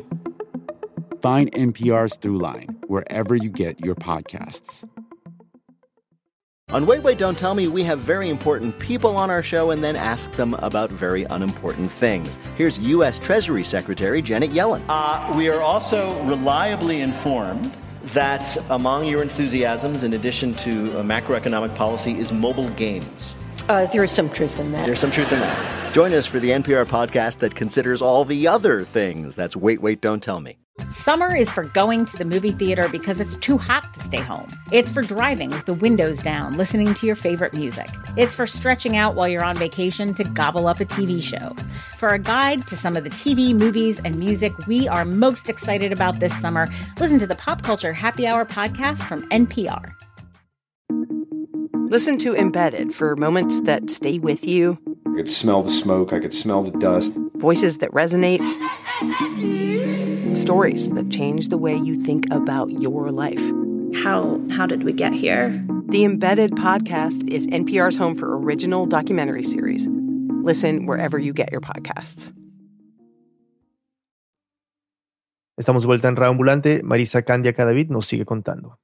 [1.23, 4.87] find NPR's Throughline wherever you get your podcasts.
[6.73, 9.85] On Wait, Wait, Don't Tell Me, we have very important people on our show and
[9.85, 12.39] then ask them about very unimportant things.
[12.57, 13.19] Here's U.S.
[13.19, 14.83] Treasury Secretary Janet Yellen.
[14.89, 21.75] Uh, we are also reliably informed that among your enthusiasms, in addition to uh, macroeconomic
[21.75, 23.35] policy, is mobile games.
[23.69, 24.87] Uh, there is some truth in that.
[24.87, 25.93] There's some truth in that.
[25.93, 29.37] Join us for the NPR podcast that considers all the other things.
[29.37, 30.57] That's Wait, Wait, Don't Tell Me.
[30.93, 34.51] Summer is for going to the movie theater because it's too hot to stay home.
[34.71, 37.89] It's for driving with the windows down, listening to your favorite music.
[38.19, 41.57] It's for stretching out while you're on vacation to gobble up a TV show.
[41.97, 45.93] For a guide to some of the TV, movies, and music we are most excited
[45.93, 46.69] about this summer,
[47.01, 49.95] listen to the Pop Culture Happy Hour podcast from NPR.
[51.89, 54.79] Listen to Embedded for moments that stay with you,
[55.13, 57.15] I could smell the smoke, I could smell the dust.
[57.43, 58.47] Voices that resonate,
[60.37, 63.43] stories that change the way you think about your life.
[64.05, 65.51] How how did we get here?
[65.91, 69.89] The Embedded podcast is NPR's home for original documentary series.
[70.45, 72.33] Listen wherever you get your podcasts.
[75.59, 76.83] Estamos vuelta en Ambulante.
[76.83, 78.79] Marisa Candia Cadavid nos sigue contando.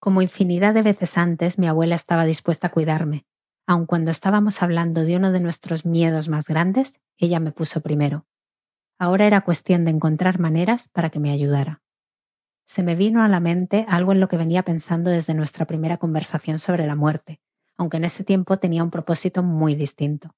[0.00, 3.24] Como infinidad de veces antes, mi abuela estaba dispuesta a cuidarme.
[3.70, 8.26] Aun cuando estábamos hablando de uno de nuestros miedos más grandes, ella me puso primero.
[8.98, 11.80] Ahora era cuestión de encontrar maneras para que me ayudara.
[12.66, 15.98] Se me vino a la mente algo en lo que venía pensando desde nuestra primera
[15.98, 17.40] conversación sobre la muerte,
[17.76, 20.34] aunque en ese tiempo tenía un propósito muy distinto.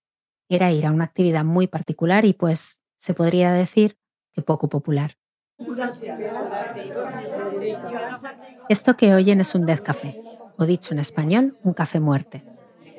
[0.51, 3.97] Era ir a una actividad muy particular y, pues, se podría decir
[4.33, 5.17] que poco popular.
[8.69, 10.21] Esto que oyen es un death café,
[10.59, 12.52] o dicho en español, un café muerte.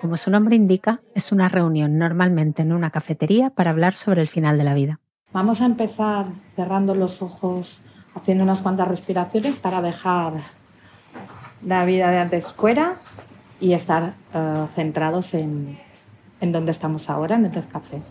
[0.03, 4.27] Como su nombre indica, es una reunión normalmente en una cafetería para hablar sobre el
[4.27, 4.99] final de la vida.
[5.31, 6.25] Vamos a empezar
[6.57, 7.79] cerrando los ojos,
[8.13, 10.33] haciendo unas cuantas respiraciones para dejar
[11.65, 12.97] la vida de antes fuera
[13.61, 15.79] y estar eh, centrados en,
[16.41, 18.01] en donde estamos ahora, en el café.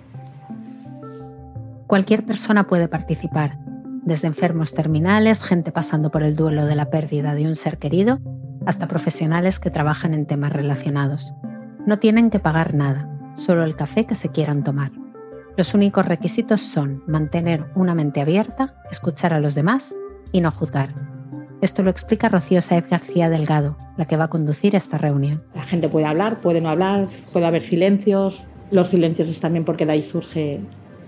[1.86, 3.58] Cualquier persona puede participar,
[4.02, 8.18] desde enfermos terminales, gente pasando por el duelo de la pérdida de un ser querido,
[8.64, 11.34] hasta profesionales que trabajan en temas relacionados.
[11.84, 14.92] No tienen que pagar nada, solo el café que se quieran tomar.
[15.56, 19.92] Los únicos requisitos son mantener una mente abierta, escuchar a los demás
[20.30, 20.94] y no juzgar.
[21.60, 25.42] Esto lo explica Rocío Saez García Delgado, la que va a conducir esta reunión.
[25.56, 28.44] La gente puede hablar, puede no hablar, puede haber silencios.
[28.70, 30.60] Los silencios es también porque de ahí surge,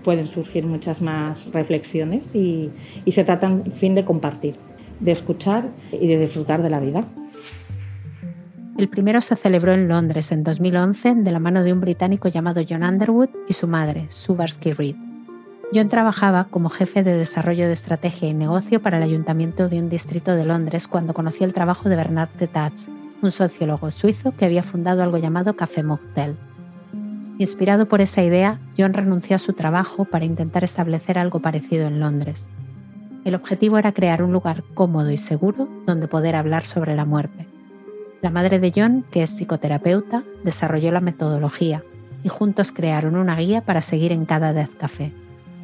[0.03, 2.69] pueden surgir muchas más reflexiones y,
[3.05, 4.57] y se trata, en fin, de compartir,
[4.99, 7.05] de escuchar y de disfrutar de la vida.
[8.77, 12.61] El primero se celebró en Londres en 2011 de la mano de un británico llamado
[12.67, 14.97] John Underwood y su madre, Sue Barsky Reed.
[15.73, 19.87] John trabajaba como jefe de desarrollo de estrategia y negocio para el ayuntamiento de un
[19.87, 22.89] distrito de Londres cuando conoció el trabajo de Bernard de Tats,
[23.21, 26.35] un sociólogo suizo que había fundado algo llamado Café Mocktail.
[27.37, 32.01] Inspirado por esa idea, John renunció a su trabajo para intentar establecer algo parecido en
[32.01, 32.49] Londres.
[33.23, 37.54] El objetivo era crear un lugar cómodo y seguro donde poder hablar sobre la muerte.
[38.21, 41.83] La madre de John, que es psicoterapeuta, desarrolló la metodología
[42.23, 45.13] y juntos crearon una guía para seguir en cada Death Café.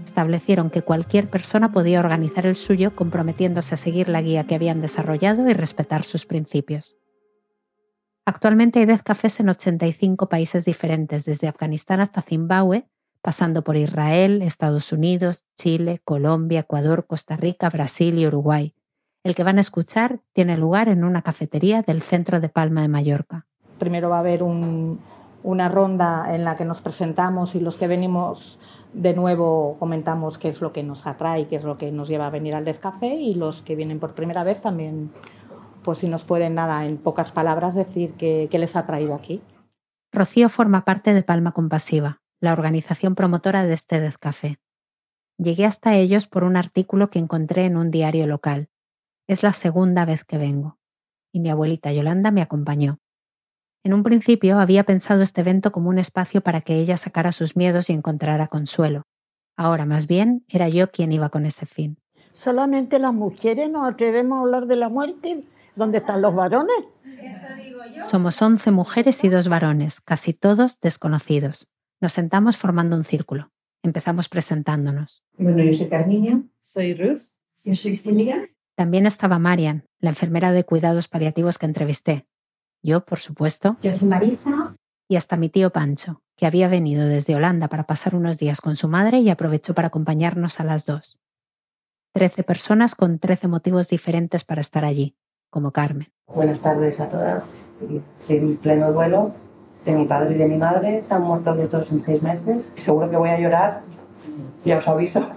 [0.06, 4.82] Establecieron que cualquier persona podía organizar el suyo comprometiéndose a seguir la guía que habían
[4.82, 6.98] desarrollado y respetar sus principios.
[8.26, 12.86] Actualmente hay Death Cafés en 85 países diferentes, desde Afganistán hasta Zimbabue,
[13.22, 18.76] pasando por Israel, Estados Unidos, Chile, Colombia, Ecuador, Costa Rica, Brasil y Uruguay.
[19.24, 22.88] El que van a escuchar tiene lugar en una cafetería del centro de Palma de
[22.88, 23.46] Mallorca.
[23.78, 25.00] Primero va a haber un,
[25.44, 28.60] una ronda en la que nos presentamos y los que venimos
[28.94, 32.28] de nuevo comentamos qué es lo que nos atrae, qué es lo que nos lleva
[32.28, 35.12] a venir al Café y los que vienen por primera vez también,
[35.84, 39.42] pues si nos pueden nada, en pocas palabras decir qué, qué les ha traído aquí.
[40.12, 44.60] Rocío forma parte de Palma Compasiva, la organización promotora de este Café.
[45.38, 48.71] Llegué hasta ellos por un artículo que encontré en un diario local.
[49.28, 50.78] Es la segunda vez que vengo,
[51.32, 53.00] y mi abuelita Yolanda me acompañó.
[53.84, 57.56] En un principio había pensado este evento como un espacio para que ella sacara sus
[57.56, 59.04] miedos y encontrara consuelo.
[59.58, 61.98] Ahora más bien era yo quien iba con ese fin.
[62.32, 65.44] Solamente las mujeres nos atrevemos a hablar de la muerte.
[65.76, 66.76] ¿Dónde están los varones?
[68.10, 71.70] Somos 11 mujeres y dos varones, casi todos desconocidos.
[72.00, 73.52] Nos sentamos formando un círculo.
[73.84, 75.24] Empezamos presentándonos.
[75.38, 76.44] Bueno, yo soy Carmiña.
[76.62, 77.22] Soy Ruth.
[77.64, 78.50] Yo soy Celia.
[78.82, 82.26] También estaba Marian, la enfermera de cuidados paliativos que entrevisté.
[82.82, 83.78] Yo, por supuesto.
[83.80, 84.76] Yo soy Marisa.
[85.08, 88.76] Y hasta mi tío Pancho, que había venido desde Holanda para pasar unos días con
[88.76, 91.20] su madre y aprovechó para acompañarnos a las dos.
[92.12, 95.16] Trece personas con trece motivos diferentes para estar allí.
[95.52, 96.12] como Carmen.
[96.26, 97.70] Buenas tardes a todas.
[98.22, 99.32] Estoy en pleno duelo
[99.86, 101.04] de mi padre y de mi madre.
[101.04, 102.74] Se han muerto los dos en seis meses.
[102.78, 103.84] Seguro que voy a llorar.
[104.64, 105.30] Ya os aviso.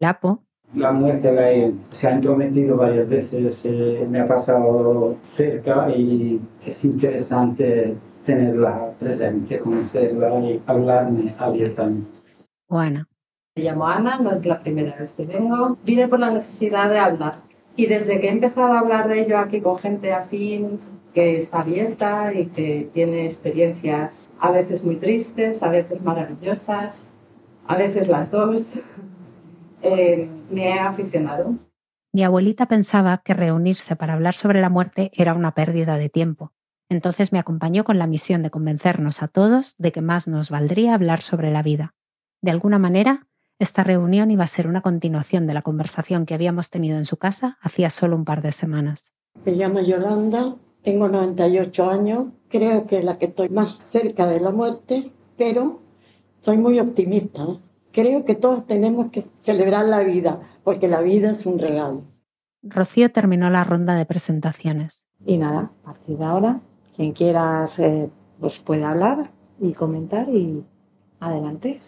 [0.00, 0.42] Lapo.
[0.74, 6.84] La muerte me, se ha entrometido varias veces, eh, me ha pasado cerca y es
[6.84, 12.20] interesante tenerla presente, conocerla y hablarme abiertamente.
[12.68, 13.08] O Ana.
[13.56, 15.76] Me llamo Ana, no es la primera vez que vengo.
[15.84, 17.40] Vine por la necesidad de hablar.
[17.74, 20.78] Y desde que he empezado a hablar de ello aquí con gente afín,
[21.12, 27.10] que está abierta y que tiene experiencias a veces muy tristes, a veces maravillosas,
[27.66, 28.66] a veces las dos,
[29.82, 31.56] eh, me he aficionado.
[32.12, 36.52] Mi abuelita pensaba que reunirse para hablar sobre la muerte era una pérdida de tiempo.
[36.88, 40.94] Entonces me acompañó con la misión de convencernos a todos de que más nos valdría
[40.94, 41.94] hablar sobre la vida.
[42.42, 43.28] De alguna manera,
[43.60, 47.16] esta reunión iba a ser una continuación de la conversación que habíamos tenido en su
[47.16, 49.12] casa hacía solo un par de semanas.
[49.44, 54.40] Me llamo Yolanda, tengo 98 años, creo que es la que estoy más cerca de
[54.40, 55.80] la muerte, pero
[56.40, 57.46] soy muy optimista.
[57.92, 62.02] Creo que todos tenemos que celebrar la vida, porque la vida es un regalo.
[62.62, 65.06] Rocío terminó la ronda de presentaciones.
[65.24, 66.60] Y nada, a partir de ahora,
[66.94, 70.64] quien quiera eh, pues puede hablar y comentar y
[71.18, 71.78] adelante.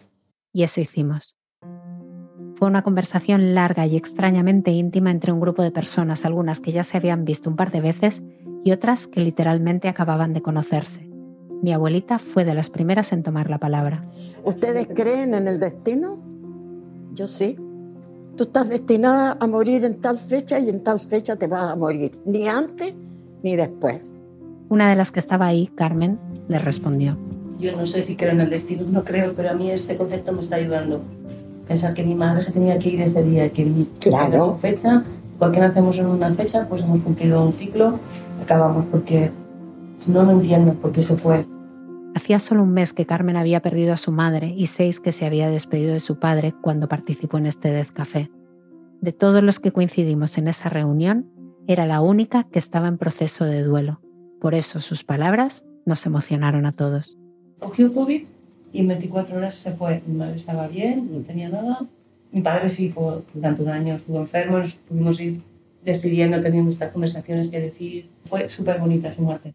[0.52, 1.36] Y eso hicimos.
[2.54, 6.84] Fue una conversación larga y extrañamente íntima entre un grupo de personas, algunas que ya
[6.84, 8.22] se habían visto un par de veces
[8.64, 11.11] y otras que literalmente acababan de conocerse.
[11.62, 14.04] Mi abuelita fue de las primeras en tomar la palabra.
[14.44, 16.18] ¿Ustedes creen en el destino?
[17.14, 17.56] Yo sí.
[18.36, 21.76] Tú estás destinada a morir en tal fecha y en tal fecha te vas a
[21.76, 22.94] morir, ni antes
[23.44, 24.10] ni después.
[24.70, 27.16] Una de las que estaba ahí, Carmen, le respondió.
[27.60, 30.32] Yo no sé si creo en el destino, no creo, pero a mí este concepto
[30.32, 31.00] me está ayudando.
[31.68, 34.56] Pensar que mi madre se tenía que ir ese día, que claro.
[34.56, 35.04] fecha,
[35.36, 38.00] igual que nacemos en una fecha, pues hemos cumplido un ciclo,
[38.42, 39.30] acabamos porque
[40.08, 41.46] no lo entiendo por qué se fue.
[42.14, 45.24] Hacía solo un mes que Carmen había perdido a su madre y seis que se
[45.24, 48.30] había despedido de su padre cuando participó en este Death Café.
[49.00, 51.30] De todos los que coincidimos en esa reunión,
[51.66, 54.00] era la única que estaba en proceso de duelo.
[54.40, 57.18] Por eso sus palabras nos emocionaron a todos.
[57.58, 58.24] Cogió COVID
[58.72, 60.02] y en 24 horas se fue.
[60.06, 61.86] Mi madre estaba bien, no tenía nada.
[62.30, 65.40] Mi padre sí fue durante un año, estuvo enfermo, nos pudimos ir
[65.84, 68.08] despidiendo, teniendo estas conversaciones que decir.
[68.24, 69.54] Fue súper bonita su muerte.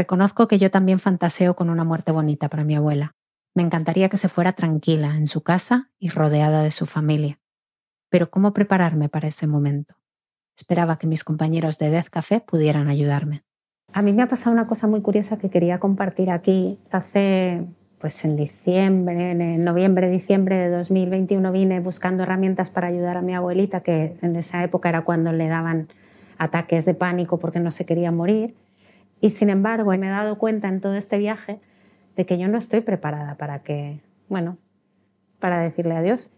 [0.00, 3.16] Reconozco que yo también fantaseo con una muerte bonita para mi abuela.
[3.54, 7.38] Me encantaría que se fuera tranquila en su casa y rodeada de su familia.
[8.08, 9.96] Pero ¿cómo prepararme para ese momento?
[10.56, 13.42] Esperaba que mis compañeros de Death Café pudieran ayudarme.
[13.92, 16.78] A mí me ha pasado una cosa muy curiosa que quería compartir aquí.
[16.90, 17.66] Hace,
[17.98, 23.34] pues en diciembre, en noviembre, diciembre de 2021 vine buscando herramientas para ayudar a mi
[23.34, 25.88] abuelita, que en esa época era cuando le daban
[26.38, 28.54] ataques de pánico porque no se quería morir.
[29.20, 31.60] Y sin embargo, me he dado cuenta en todo este viaje
[32.16, 34.58] de que yo no estoy preparada para que, bueno,
[35.38, 36.30] para decirle adiós.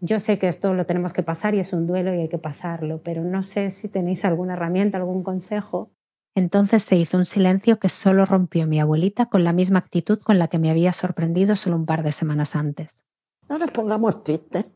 [0.00, 2.38] Yo sé que esto lo tenemos que pasar y es un duelo y hay que
[2.38, 5.90] pasarlo, pero no sé si tenéis alguna herramienta, algún consejo.
[6.36, 10.38] Entonces se hizo un silencio que solo rompió mi abuelita con la misma actitud con
[10.38, 13.04] la que me había sorprendido solo un par de semanas antes.
[13.48, 14.66] No nos pongamos tristes.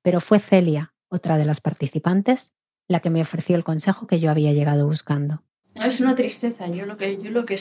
[0.00, 2.52] Pero fue Celia, otra de las participantes,
[2.88, 5.42] la que me ofreció el consejo que yo había llegado buscando.
[5.84, 6.68] Es una tristeza.
[6.68, 7.58] Yo lo que, yo lo que,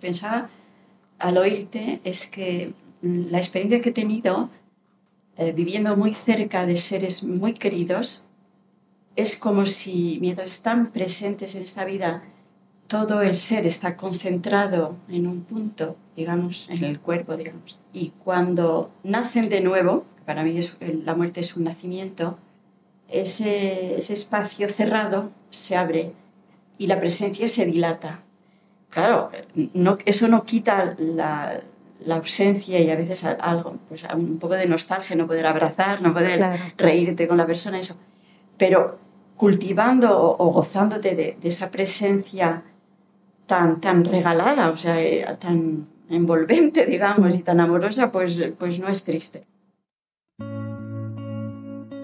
[0.00, 0.48] pensaba
[1.18, 4.50] al oírte es que la experiencia que he tenido
[5.36, 8.24] eh, viviendo muy cerca de seres muy queridos
[9.16, 12.22] es como si mientras están presentes en esta vida,
[12.86, 17.78] todo el ser está concentrado en un punto, digamos, en el cuerpo, digamos.
[17.92, 20.58] Y cuando nacen de nuevo, para mí
[21.04, 22.38] la muerte es un nacimiento,
[23.08, 26.12] ese, ese espacio cerrado se abre
[26.80, 28.22] y la presencia se dilata.
[28.88, 29.30] Claro,
[29.74, 31.60] no, eso no quita la,
[32.06, 36.14] la, ausencia y a veces algo, pues un poco de nostalgia, no poder abrazar, no
[36.14, 36.58] poder claro.
[36.78, 37.96] reírte con la persona, eso.
[38.56, 38.98] Pero
[39.36, 42.62] cultivando o, o gozándote de, de, esa presencia
[43.46, 48.88] tan, tan regalada, o sea, eh, tan envolvente, digamos, y tan amorosa, pues, pues no
[48.88, 49.44] es triste.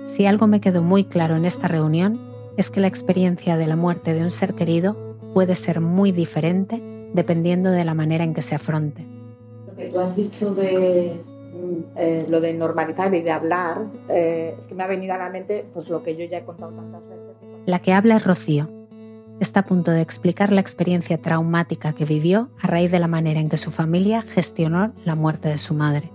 [0.04, 2.25] Si algo me quedó muy claro en esta reunión,
[2.56, 4.96] es que la experiencia de la muerte de un ser querido
[5.34, 9.06] puede ser muy diferente dependiendo de la manera en que se afronte.
[9.66, 11.20] Lo que tú has dicho de
[11.96, 15.30] eh, lo de normalizar y de hablar, eh, es que me ha venido a la
[15.30, 17.36] mente pues, lo que yo ya he contado tantas veces.
[17.64, 18.68] La que habla es Rocío.
[19.40, 23.40] Está a punto de explicar la experiencia traumática que vivió a raíz de la manera
[23.40, 26.10] en que su familia gestionó la muerte de su madre.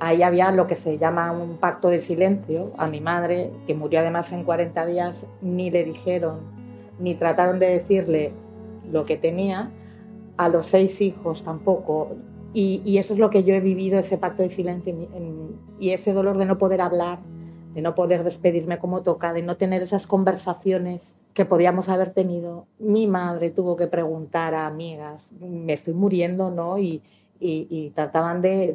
[0.00, 2.72] Ahí había lo que se llama un pacto de silencio.
[2.78, 6.58] A mi madre, que murió además en 40 días, ni le dijeron
[6.98, 8.32] ni trataron de decirle
[8.92, 9.70] lo que tenía,
[10.36, 12.10] a los seis hijos tampoco.
[12.52, 15.90] Y, y eso es lo que yo he vivido, ese pacto de silencio en- y
[15.90, 17.20] ese dolor de no poder hablar,
[17.74, 22.66] de no poder despedirme como toca, de no tener esas conversaciones que podíamos haber tenido.
[22.78, 26.78] Mi madre tuvo que preguntar a amigas, me estoy muriendo, ¿no?
[26.78, 27.02] Y,
[27.40, 28.72] y- trataban de-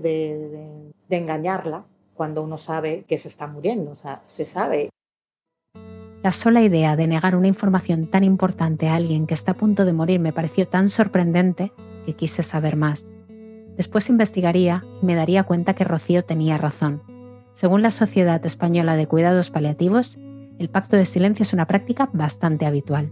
[1.08, 1.86] de engañarla
[2.16, 4.90] cuando uno sabe que se está muriendo, o sea, se sabe.
[6.24, 9.86] La sola idea de negar una información tan importante a alguien que está a punto
[9.86, 11.72] de morir me pareció tan sorprendente
[12.06, 13.06] que quise saber más.
[13.78, 17.04] Después investigaría y me daría cuenta que Rocío tenía razón.
[17.54, 20.18] Según la Sociedad Española de Cuidados Paliativos,
[20.58, 23.12] el pacto de silencio es una práctica bastante habitual.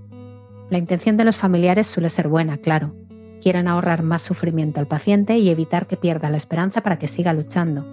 [0.70, 2.96] La intención de los familiares suele ser buena, claro.
[3.44, 7.34] Quieren ahorrar más sufrimiento al paciente y evitar que pierda la esperanza para que siga
[7.34, 7.86] luchando.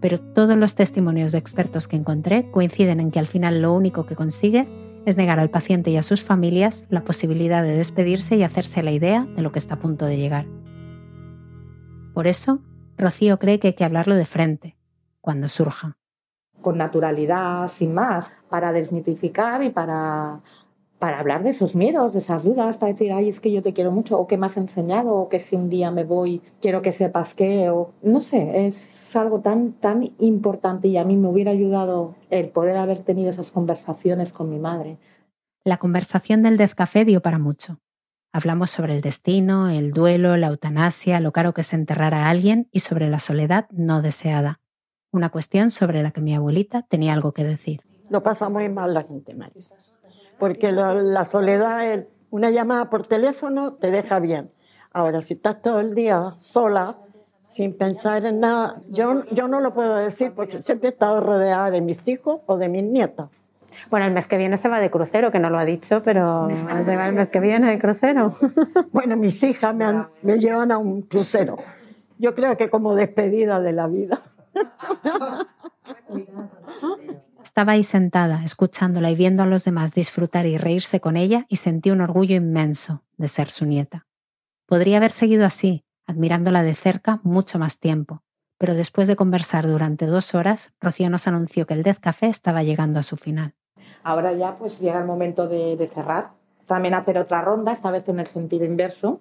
[0.00, 4.06] Pero todos los testimonios de expertos que encontré coinciden en que al final lo único
[4.06, 4.68] que consigue
[5.04, 8.92] es negar al paciente y a sus familias la posibilidad de despedirse y hacerse la
[8.92, 10.46] idea de lo que está a punto de llegar.
[12.14, 12.60] Por eso,
[12.96, 14.76] Rocío cree que hay que hablarlo de frente,
[15.20, 15.96] cuando surja.
[16.60, 20.42] con naturalidad, sin más, para desmitificar y para,
[21.02, 23.72] para hablar de esos miedos, de esas dudas, para decir, ay, es que yo te
[23.72, 26.80] quiero mucho, o que me has enseñado, o que si un día me voy, quiero
[26.80, 31.16] que sepas que, o no sé, es, es algo tan, tan importante y a mí
[31.16, 34.96] me hubiera ayudado el poder haber tenido esas conversaciones con mi madre.
[35.64, 37.80] La conversación del Café dio para mucho.
[38.32, 42.68] Hablamos sobre el destino, el duelo, la eutanasia, lo caro que es enterrar a alguien
[42.70, 44.60] y sobre la soledad no deseada.
[45.10, 47.80] Una cuestión sobre la que mi abuelita tenía algo que decir.
[48.08, 49.62] Lo pasa muy mal la gente, María.
[50.38, 54.50] Porque la, la soledad, una llamada por teléfono te deja bien.
[54.92, 56.96] Ahora, si estás todo el día sola,
[57.44, 61.70] sin pensar en nada, yo, yo no lo puedo decir porque siempre he estado rodeada
[61.70, 63.28] de mis hijos o de mis nietas.
[63.90, 66.46] Bueno, el mes que viene se va de crucero, que no lo ha dicho, pero
[66.84, 68.36] se va el mes que viene de crucero.
[68.92, 71.56] Bueno, mis hijas me, han- me llevan a un crucero.
[72.18, 74.18] Yo creo que como despedida de la vida.
[77.52, 81.56] Estaba ahí sentada, escuchándola y viendo a los demás disfrutar y reírse con ella y
[81.56, 84.06] sentí un orgullo inmenso de ser su nieta.
[84.64, 88.22] Podría haber seguido así, admirándola de cerca mucho más tiempo,
[88.56, 92.62] pero después de conversar durante dos horas, Rocío nos anunció que el Death Café estaba
[92.62, 93.54] llegando a su final.
[94.02, 96.30] Ahora ya pues llega el momento de, de cerrar,
[96.64, 99.20] también hacer otra ronda, esta vez en el sentido inverso,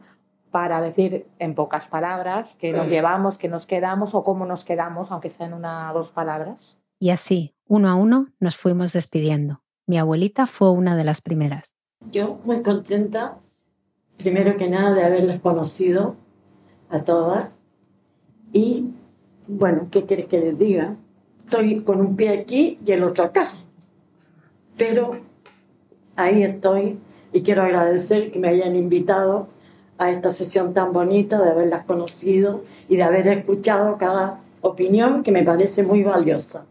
[0.52, 5.12] para decir en pocas palabras qué nos llevamos, qué nos quedamos o cómo nos quedamos,
[5.12, 6.78] aunque sean una o dos palabras.
[7.02, 9.62] Y así, uno a uno, nos fuimos despidiendo.
[9.88, 11.78] Mi abuelita fue una de las primeras.
[12.12, 13.38] Yo muy contenta,
[14.18, 16.18] primero que nada, de haberlas conocido
[16.90, 17.48] a todas.
[18.52, 18.90] Y,
[19.48, 20.98] bueno, ¿qué quieres que les diga?
[21.46, 23.48] Estoy con un pie aquí y el otro acá.
[24.76, 25.22] Pero
[26.18, 27.00] ahí estoy
[27.32, 29.48] y quiero agradecer que me hayan invitado
[29.98, 35.32] a esta sesión tan bonita, de haberlas conocido y de haber escuchado cada opinión que
[35.32, 36.66] me parece muy valiosa.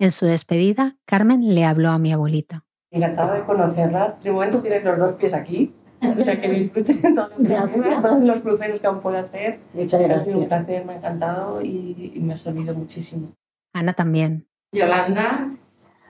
[0.00, 2.64] En su despedida, Carmen le habló a mi abuelita.
[2.90, 4.18] Encantada de conocerla.
[4.22, 5.74] De momento tienes los dos pies aquí.
[6.18, 9.60] O sea, que disfruten todos los, todos los cruceros que aún pueda hacer.
[9.74, 10.64] Muchas Ha sido un gracias.
[10.64, 13.32] placer, me ha encantado y, y me ha servido muchísimo.
[13.74, 14.46] Ana también.
[14.72, 15.50] Yolanda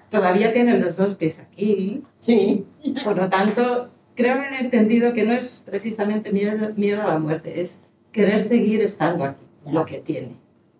[0.08, 2.04] todavía tiene los dos pies aquí.
[2.20, 2.64] Sí.
[3.02, 7.60] Por lo tanto, creo haber entendido que no es precisamente miedo, miedo a la muerte,
[7.60, 7.80] es
[8.12, 10.36] querer seguir estando aquí, lo que tiene.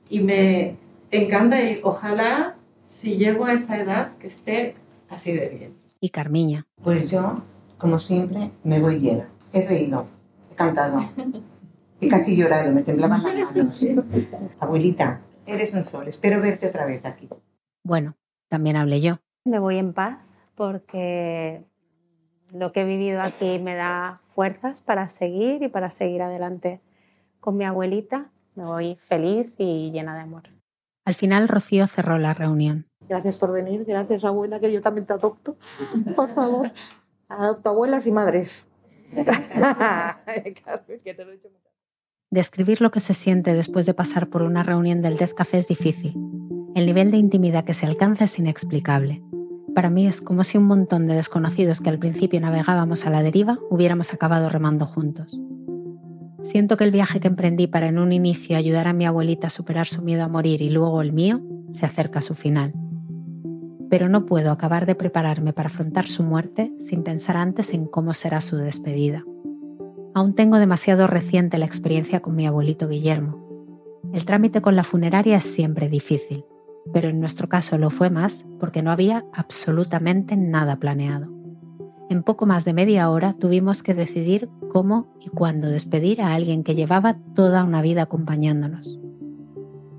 [0.09, 0.77] Y me
[1.11, 2.59] encanta y ojalá,
[2.91, 4.75] si llego a esa edad, que esté
[5.09, 5.77] así de bien.
[6.01, 6.67] Y Carmiña.
[6.83, 7.43] Pues yo,
[7.79, 9.29] como siempre, me voy llena.
[9.53, 10.07] He reído,
[10.51, 11.01] he cantado,
[12.01, 13.81] he casi llorado, me temblaban las manos.
[14.59, 17.29] Abuelita, eres un sol, espero verte otra vez aquí.
[17.85, 18.17] Bueno,
[18.49, 19.19] también hablé yo.
[19.45, 20.19] Me voy en paz
[20.57, 21.65] porque
[22.51, 26.81] lo que he vivido aquí me da fuerzas para seguir y para seguir adelante
[27.39, 28.31] con mi abuelita.
[28.57, 30.60] Me voy feliz y llena de amor.
[31.05, 32.87] Al final, Rocío cerró la reunión.
[33.09, 35.57] Gracias por venir, gracias abuela, que yo también te adopto.
[36.17, 36.71] Por favor,
[37.29, 38.69] adopto abuelas y madres.
[42.31, 45.67] Describir lo que se siente después de pasar por una reunión del Death Café es
[45.67, 46.15] difícil.
[46.77, 49.21] El nivel de intimidad que se alcanza es inexplicable.
[49.75, 53.25] Para mí es como si un montón de desconocidos que al principio navegábamos a la
[53.25, 55.41] deriva hubiéramos acabado remando juntos.
[56.43, 59.51] Siento que el viaje que emprendí para en un inicio ayudar a mi abuelita a
[59.51, 62.73] superar su miedo a morir y luego el mío se acerca a su final.
[63.91, 68.13] Pero no puedo acabar de prepararme para afrontar su muerte sin pensar antes en cómo
[68.13, 69.25] será su despedida.
[70.15, 73.39] Aún tengo demasiado reciente la experiencia con mi abuelito Guillermo.
[74.13, 76.45] El trámite con la funeraria es siempre difícil,
[76.93, 81.40] pero en nuestro caso lo fue más porque no había absolutamente nada planeado.
[82.11, 86.65] En poco más de media hora tuvimos que decidir cómo y cuándo despedir a alguien
[86.65, 88.99] que llevaba toda una vida acompañándonos.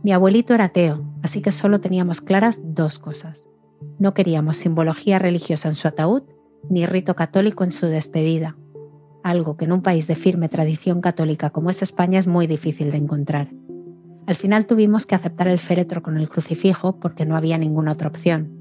[0.04, 3.46] Mi abuelito era ateo, así que solo teníamos claras dos cosas.
[3.98, 6.24] No queríamos simbología religiosa en su ataúd
[6.70, 8.58] ni rito católico en su despedida,
[9.24, 12.92] algo que en un país de firme tradición católica como es España es muy difícil
[12.92, 13.54] de encontrar.
[14.28, 18.10] Al final tuvimos que aceptar el féretro con el crucifijo porque no había ninguna otra
[18.10, 18.61] opción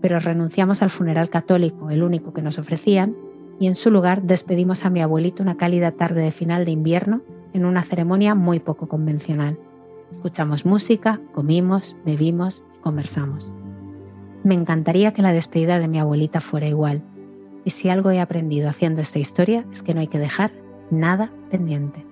[0.00, 3.16] pero renunciamos al funeral católico, el único que nos ofrecían,
[3.58, 7.22] y en su lugar despedimos a mi abuelito una cálida tarde de final de invierno
[7.52, 9.58] en una ceremonia muy poco convencional.
[10.10, 13.54] Escuchamos música, comimos, bebimos y conversamos.
[14.42, 17.02] Me encantaría que la despedida de mi abuelita fuera igual,
[17.64, 20.52] y si algo he aprendido haciendo esta historia es que no hay que dejar
[20.90, 22.06] nada pendiente.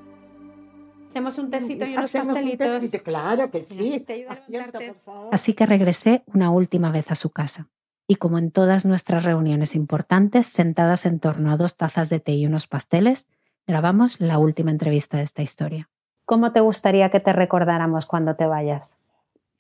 [1.11, 4.05] Hacemos un tecito y unos Hacemos un tecito, claro que sí.
[4.07, 4.95] Te ayudo a levantarte.
[5.33, 7.69] Así que regresé una última vez a su casa.
[8.11, 12.33] Y como en todas nuestras reuniones importantes, sentadas en torno a dos tazas de té
[12.33, 13.27] y unos pasteles,
[13.67, 15.91] grabamos la última entrevista de esta historia.
[16.25, 18.97] ¿Cómo te gustaría que te recordáramos cuando te vayas?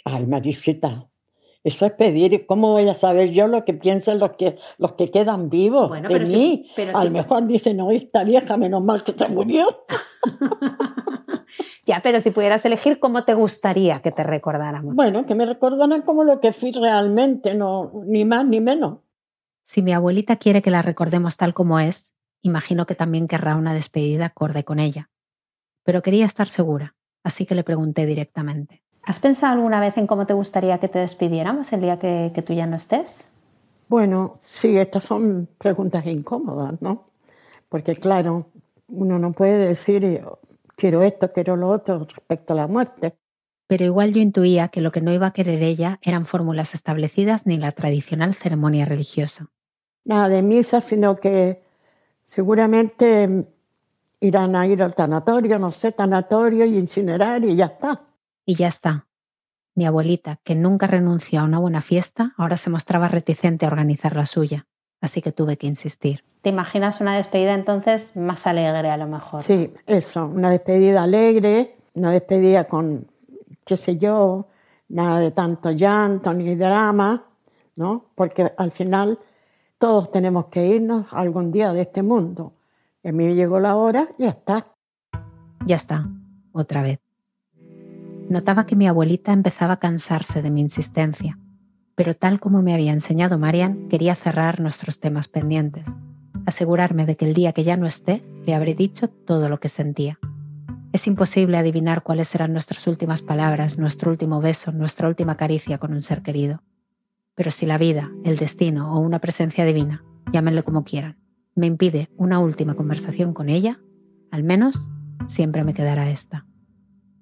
[0.06, 1.08] Ay, Marisita,
[1.62, 2.32] eso es pedir.
[2.32, 5.88] ¿Y ¿Cómo voy a saber yo lo que piensan los que, los que quedan vivos
[5.90, 6.70] Bueno, de pero si- mí?
[6.74, 9.66] pero a si- lo mejor dicen, no, esta vieja, menos mal que se murió.
[11.84, 14.94] Ya, pero si pudieras elegir, ¿cómo te gustaría que te recordáramos?
[14.94, 18.98] Bueno, que me recordaran como lo que fui realmente, no, ni más ni menos.
[19.62, 23.74] Si mi abuelita quiere que la recordemos tal como es, imagino que también querrá una
[23.74, 25.10] despedida acorde con ella.
[25.84, 28.82] Pero quería estar segura, así que le pregunté directamente.
[29.02, 32.42] ¿Has pensado alguna vez en cómo te gustaría que te despidiéramos el día que, que
[32.42, 33.24] tú ya no estés?
[33.88, 37.06] Bueno, sí, estas son preguntas incómodas, ¿no?
[37.70, 38.46] Porque claro,
[38.88, 40.22] uno no puede decir
[40.78, 43.18] quiero esto, quiero lo otro respecto a la muerte.
[43.66, 47.44] Pero igual yo intuía que lo que no iba a querer ella eran fórmulas establecidas
[47.44, 49.48] ni la tradicional ceremonia religiosa.
[50.04, 51.62] Nada de misa, sino que
[52.24, 53.46] seguramente
[54.20, 58.04] irán a ir al tanatorio, no sé, tanatorio y incinerar y ya está.
[58.46, 59.06] Y ya está.
[59.74, 64.16] Mi abuelita, que nunca renunció a una buena fiesta, ahora se mostraba reticente a organizar
[64.16, 64.66] la suya,
[65.00, 66.24] así que tuve que insistir.
[66.42, 69.42] ¿Te imaginas una despedida entonces más alegre a lo mejor?
[69.42, 73.08] Sí, eso, una despedida alegre, una despedida con,
[73.64, 74.46] qué sé yo,
[74.88, 77.24] nada de tanto llanto ni drama,
[77.76, 78.06] ¿no?
[78.14, 79.18] Porque al final
[79.78, 82.52] todos tenemos que irnos algún día de este mundo.
[83.02, 84.66] Y a mí llegó la hora, ya está.
[85.64, 86.08] Ya está,
[86.52, 87.00] otra vez.
[88.28, 91.38] Notaba que mi abuelita empezaba a cansarse de mi insistencia,
[91.98, 95.88] pero tal como me había enseñado Marian, quería cerrar nuestros temas pendientes,
[96.46, 99.68] asegurarme de que el día que ya no esté, le habré dicho todo lo que
[99.68, 100.20] sentía.
[100.92, 105.92] Es imposible adivinar cuáles serán nuestras últimas palabras, nuestro último beso, nuestra última caricia con
[105.92, 106.62] un ser querido.
[107.34, 111.18] Pero si la vida, el destino o una presencia divina, llámenlo como quieran,
[111.56, 113.80] me impide una última conversación con ella,
[114.30, 114.88] al menos
[115.26, 116.46] siempre me quedará esta.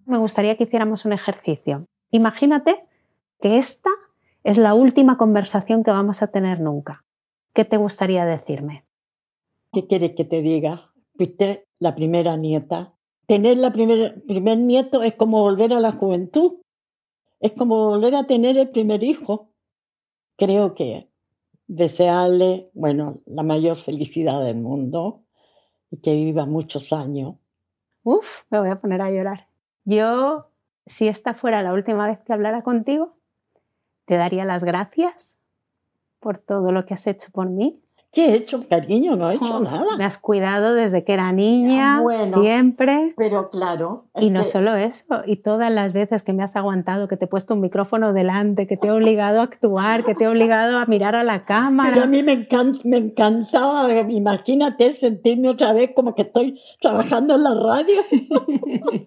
[0.05, 1.87] Me gustaría que hiciéramos un ejercicio.
[2.11, 2.85] Imagínate
[3.41, 3.89] que esta
[4.47, 7.05] es la última conversación que vamos a tener nunca.
[7.53, 8.87] ¿Qué te gustaría decirme?
[9.73, 10.93] ¿Qué quieres que te diga?
[11.17, 12.95] Fuiste la primera nieta.
[13.27, 16.61] Tener la primer, primer nieto es como volver a la juventud.
[17.41, 19.51] Es como volver a tener el primer hijo.
[20.37, 21.11] Creo que
[21.67, 25.25] desearle, bueno, la mayor felicidad del mundo
[25.91, 27.35] y que viva muchos años.
[28.05, 29.49] Uf, me voy a poner a llorar.
[29.85, 30.53] Yo,
[30.87, 33.17] si esta fuera la última vez que hablara contigo,
[34.07, 35.37] te daría las gracias
[36.21, 37.81] por todo lo que has hecho por mí.
[38.13, 39.15] ¿Qué he hecho, cariño?
[39.15, 39.85] No he hecho Oh, nada.
[39.99, 43.13] Me has cuidado desde que era niña, Ah, bueno, siempre.
[43.19, 44.07] Pero claro.
[44.19, 47.27] Y no que- solo eso, y todas las veces que me has aguantado, que te
[47.27, 50.79] he puesto un micrófono delante, que te he obligado a actuar, que te he obligado
[50.79, 51.91] a mirar a la cámara.
[51.91, 52.33] Pero a mí me
[52.97, 58.01] encantaba, imagínate sentirme otra vez como que estoy trabajando en la radio.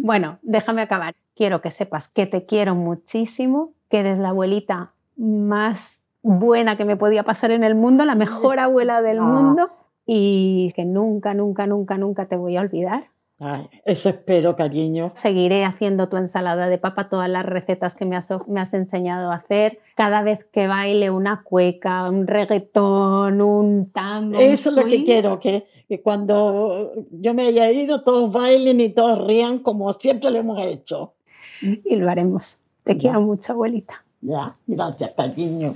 [0.00, 1.14] Bueno, déjame acabar.
[1.34, 6.96] Quiero que sepas que te quiero muchísimo, que eres la abuelita más buena que me
[6.96, 9.70] podía pasar en el mundo, la mejor abuela del mundo
[10.06, 13.10] y que nunca, nunca, nunca, nunca te voy a olvidar.
[13.38, 15.12] Ay, eso espero, cariño.
[15.14, 19.30] Seguiré haciendo tu ensalada de papa, todas las recetas que me has, me has enseñado
[19.30, 19.78] a hacer.
[19.94, 24.38] Cada vez que baile una cueca, un reggaetón, un tango.
[24.38, 28.80] un Eso es lo que quiero, que, que cuando yo me haya ido todos bailen
[28.80, 31.12] y todos rían como siempre lo hemos hecho.
[31.60, 32.58] Y lo haremos.
[32.86, 32.98] Te Ya.
[32.98, 34.04] quiero mucho, abuelita.
[34.22, 35.74] Ya, gracias, cariño.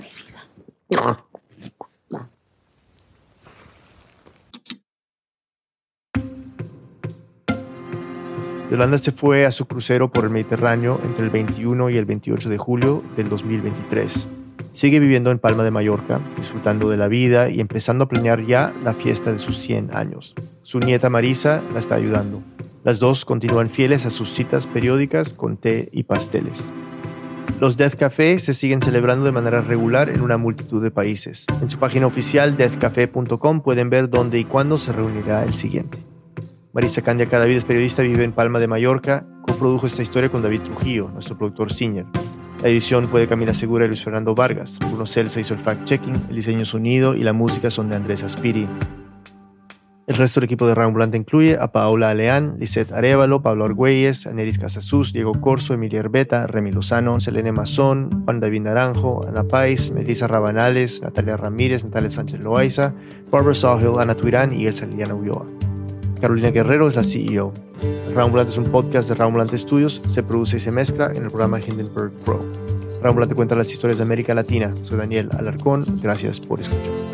[8.69, 12.47] Yolanda se fue a su crucero por el Mediterráneo entre el 21 y el 28
[12.49, 14.27] de julio del 2023.
[14.71, 18.73] Sigue viviendo en Palma de Mallorca, disfrutando de la vida y empezando a planear ya
[18.85, 20.33] la fiesta de sus 100 años.
[20.63, 22.41] Su nieta Marisa la está ayudando.
[22.85, 26.71] Las dos continúan fieles a sus citas periódicas con té y pasteles.
[27.61, 31.45] Los Death Café se siguen celebrando de manera regular en una multitud de países.
[31.61, 35.99] En su página oficial deathcafé.com pueden ver dónde y cuándo se reunirá el siguiente.
[36.73, 40.61] Marisa Candia Cadavid es periodista, vive en Palma de Mallorca, coprodujo esta historia con David
[40.61, 42.07] Trujillo, nuestro productor senior.
[42.63, 44.79] La edición fue de Camila Segura y Luis Fernando Vargas.
[44.79, 48.65] Bruno Celsa hizo el fact-checking, el diseño sonido y la música son de Andrés Aspiri.
[50.11, 54.57] El resto del equipo de Rambulante incluye a Paola Aleán, Lisette Arevalo, Pablo Argüelles, Aneris
[54.57, 60.27] Casasus, Diego Corso, Emilia Herbeta, Remy Lozano, Selene Mazón, Juan David Naranjo, Ana Pais, Melissa
[60.27, 62.93] Rabanales, Natalia Ramírez, Natalia Sánchez Loaiza,
[63.31, 65.45] Barbara Sawhill, Ana Tuirán y Elsa Liliana Ulloa.
[66.19, 67.53] Carolina Guerrero es la CEO.
[68.13, 71.61] Rambulante es un podcast de Rambulante Studios, se produce y se mezcla en el programa
[71.61, 72.45] Hindenburg Pro.
[73.01, 74.73] Rambulante cuenta las historias de América Latina.
[74.83, 77.10] Soy Daniel Alarcón, gracias por escuchar.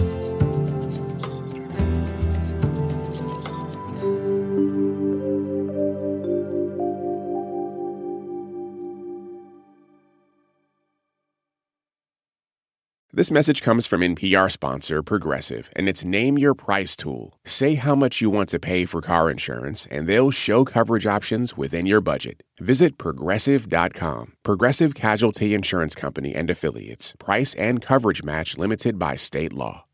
[13.18, 17.40] This message comes from NPR sponsor Progressive, and it's Name Your Price tool.
[17.46, 21.58] Say how much you want to pay for car insurance, and they'll show coverage options
[21.58, 22.44] within your budget.
[22.60, 24.34] Visit progressive.com.
[24.44, 27.16] Progressive Casualty Insurance Company and Affiliates.
[27.18, 29.86] Price and coverage match limited by state law.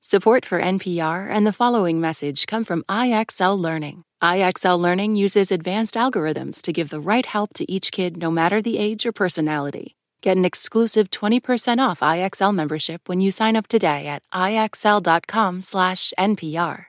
[0.00, 4.04] Support for NPR and the following message come from IXL Learning.
[4.22, 8.62] IXL Learning uses advanced algorithms to give the right help to each kid no matter
[8.62, 9.96] the age or personality.
[10.22, 16.84] Get an exclusive 20% off IXL membership when you sign up today at IXL.com/NPR.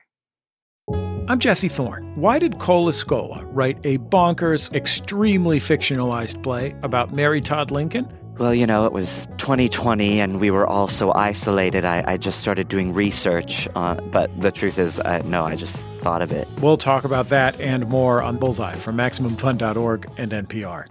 [1.26, 2.12] I'm Jesse Thorne.
[2.14, 8.06] Why did Cola Scola write a bonkers, extremely fictionalized play about Mary Todd Lincoln?
[8.38, 11.84] Well, you know, it was 2020 and we were all so isolated.
[11.84, 15.90] I, I just started doing research, on, but the truth is, I, no, I just
[16.00, 16.46] thought of it.
[16.60, 20.86] We'll talk about that and more on Bullseye from MaximumFun.org and NPR.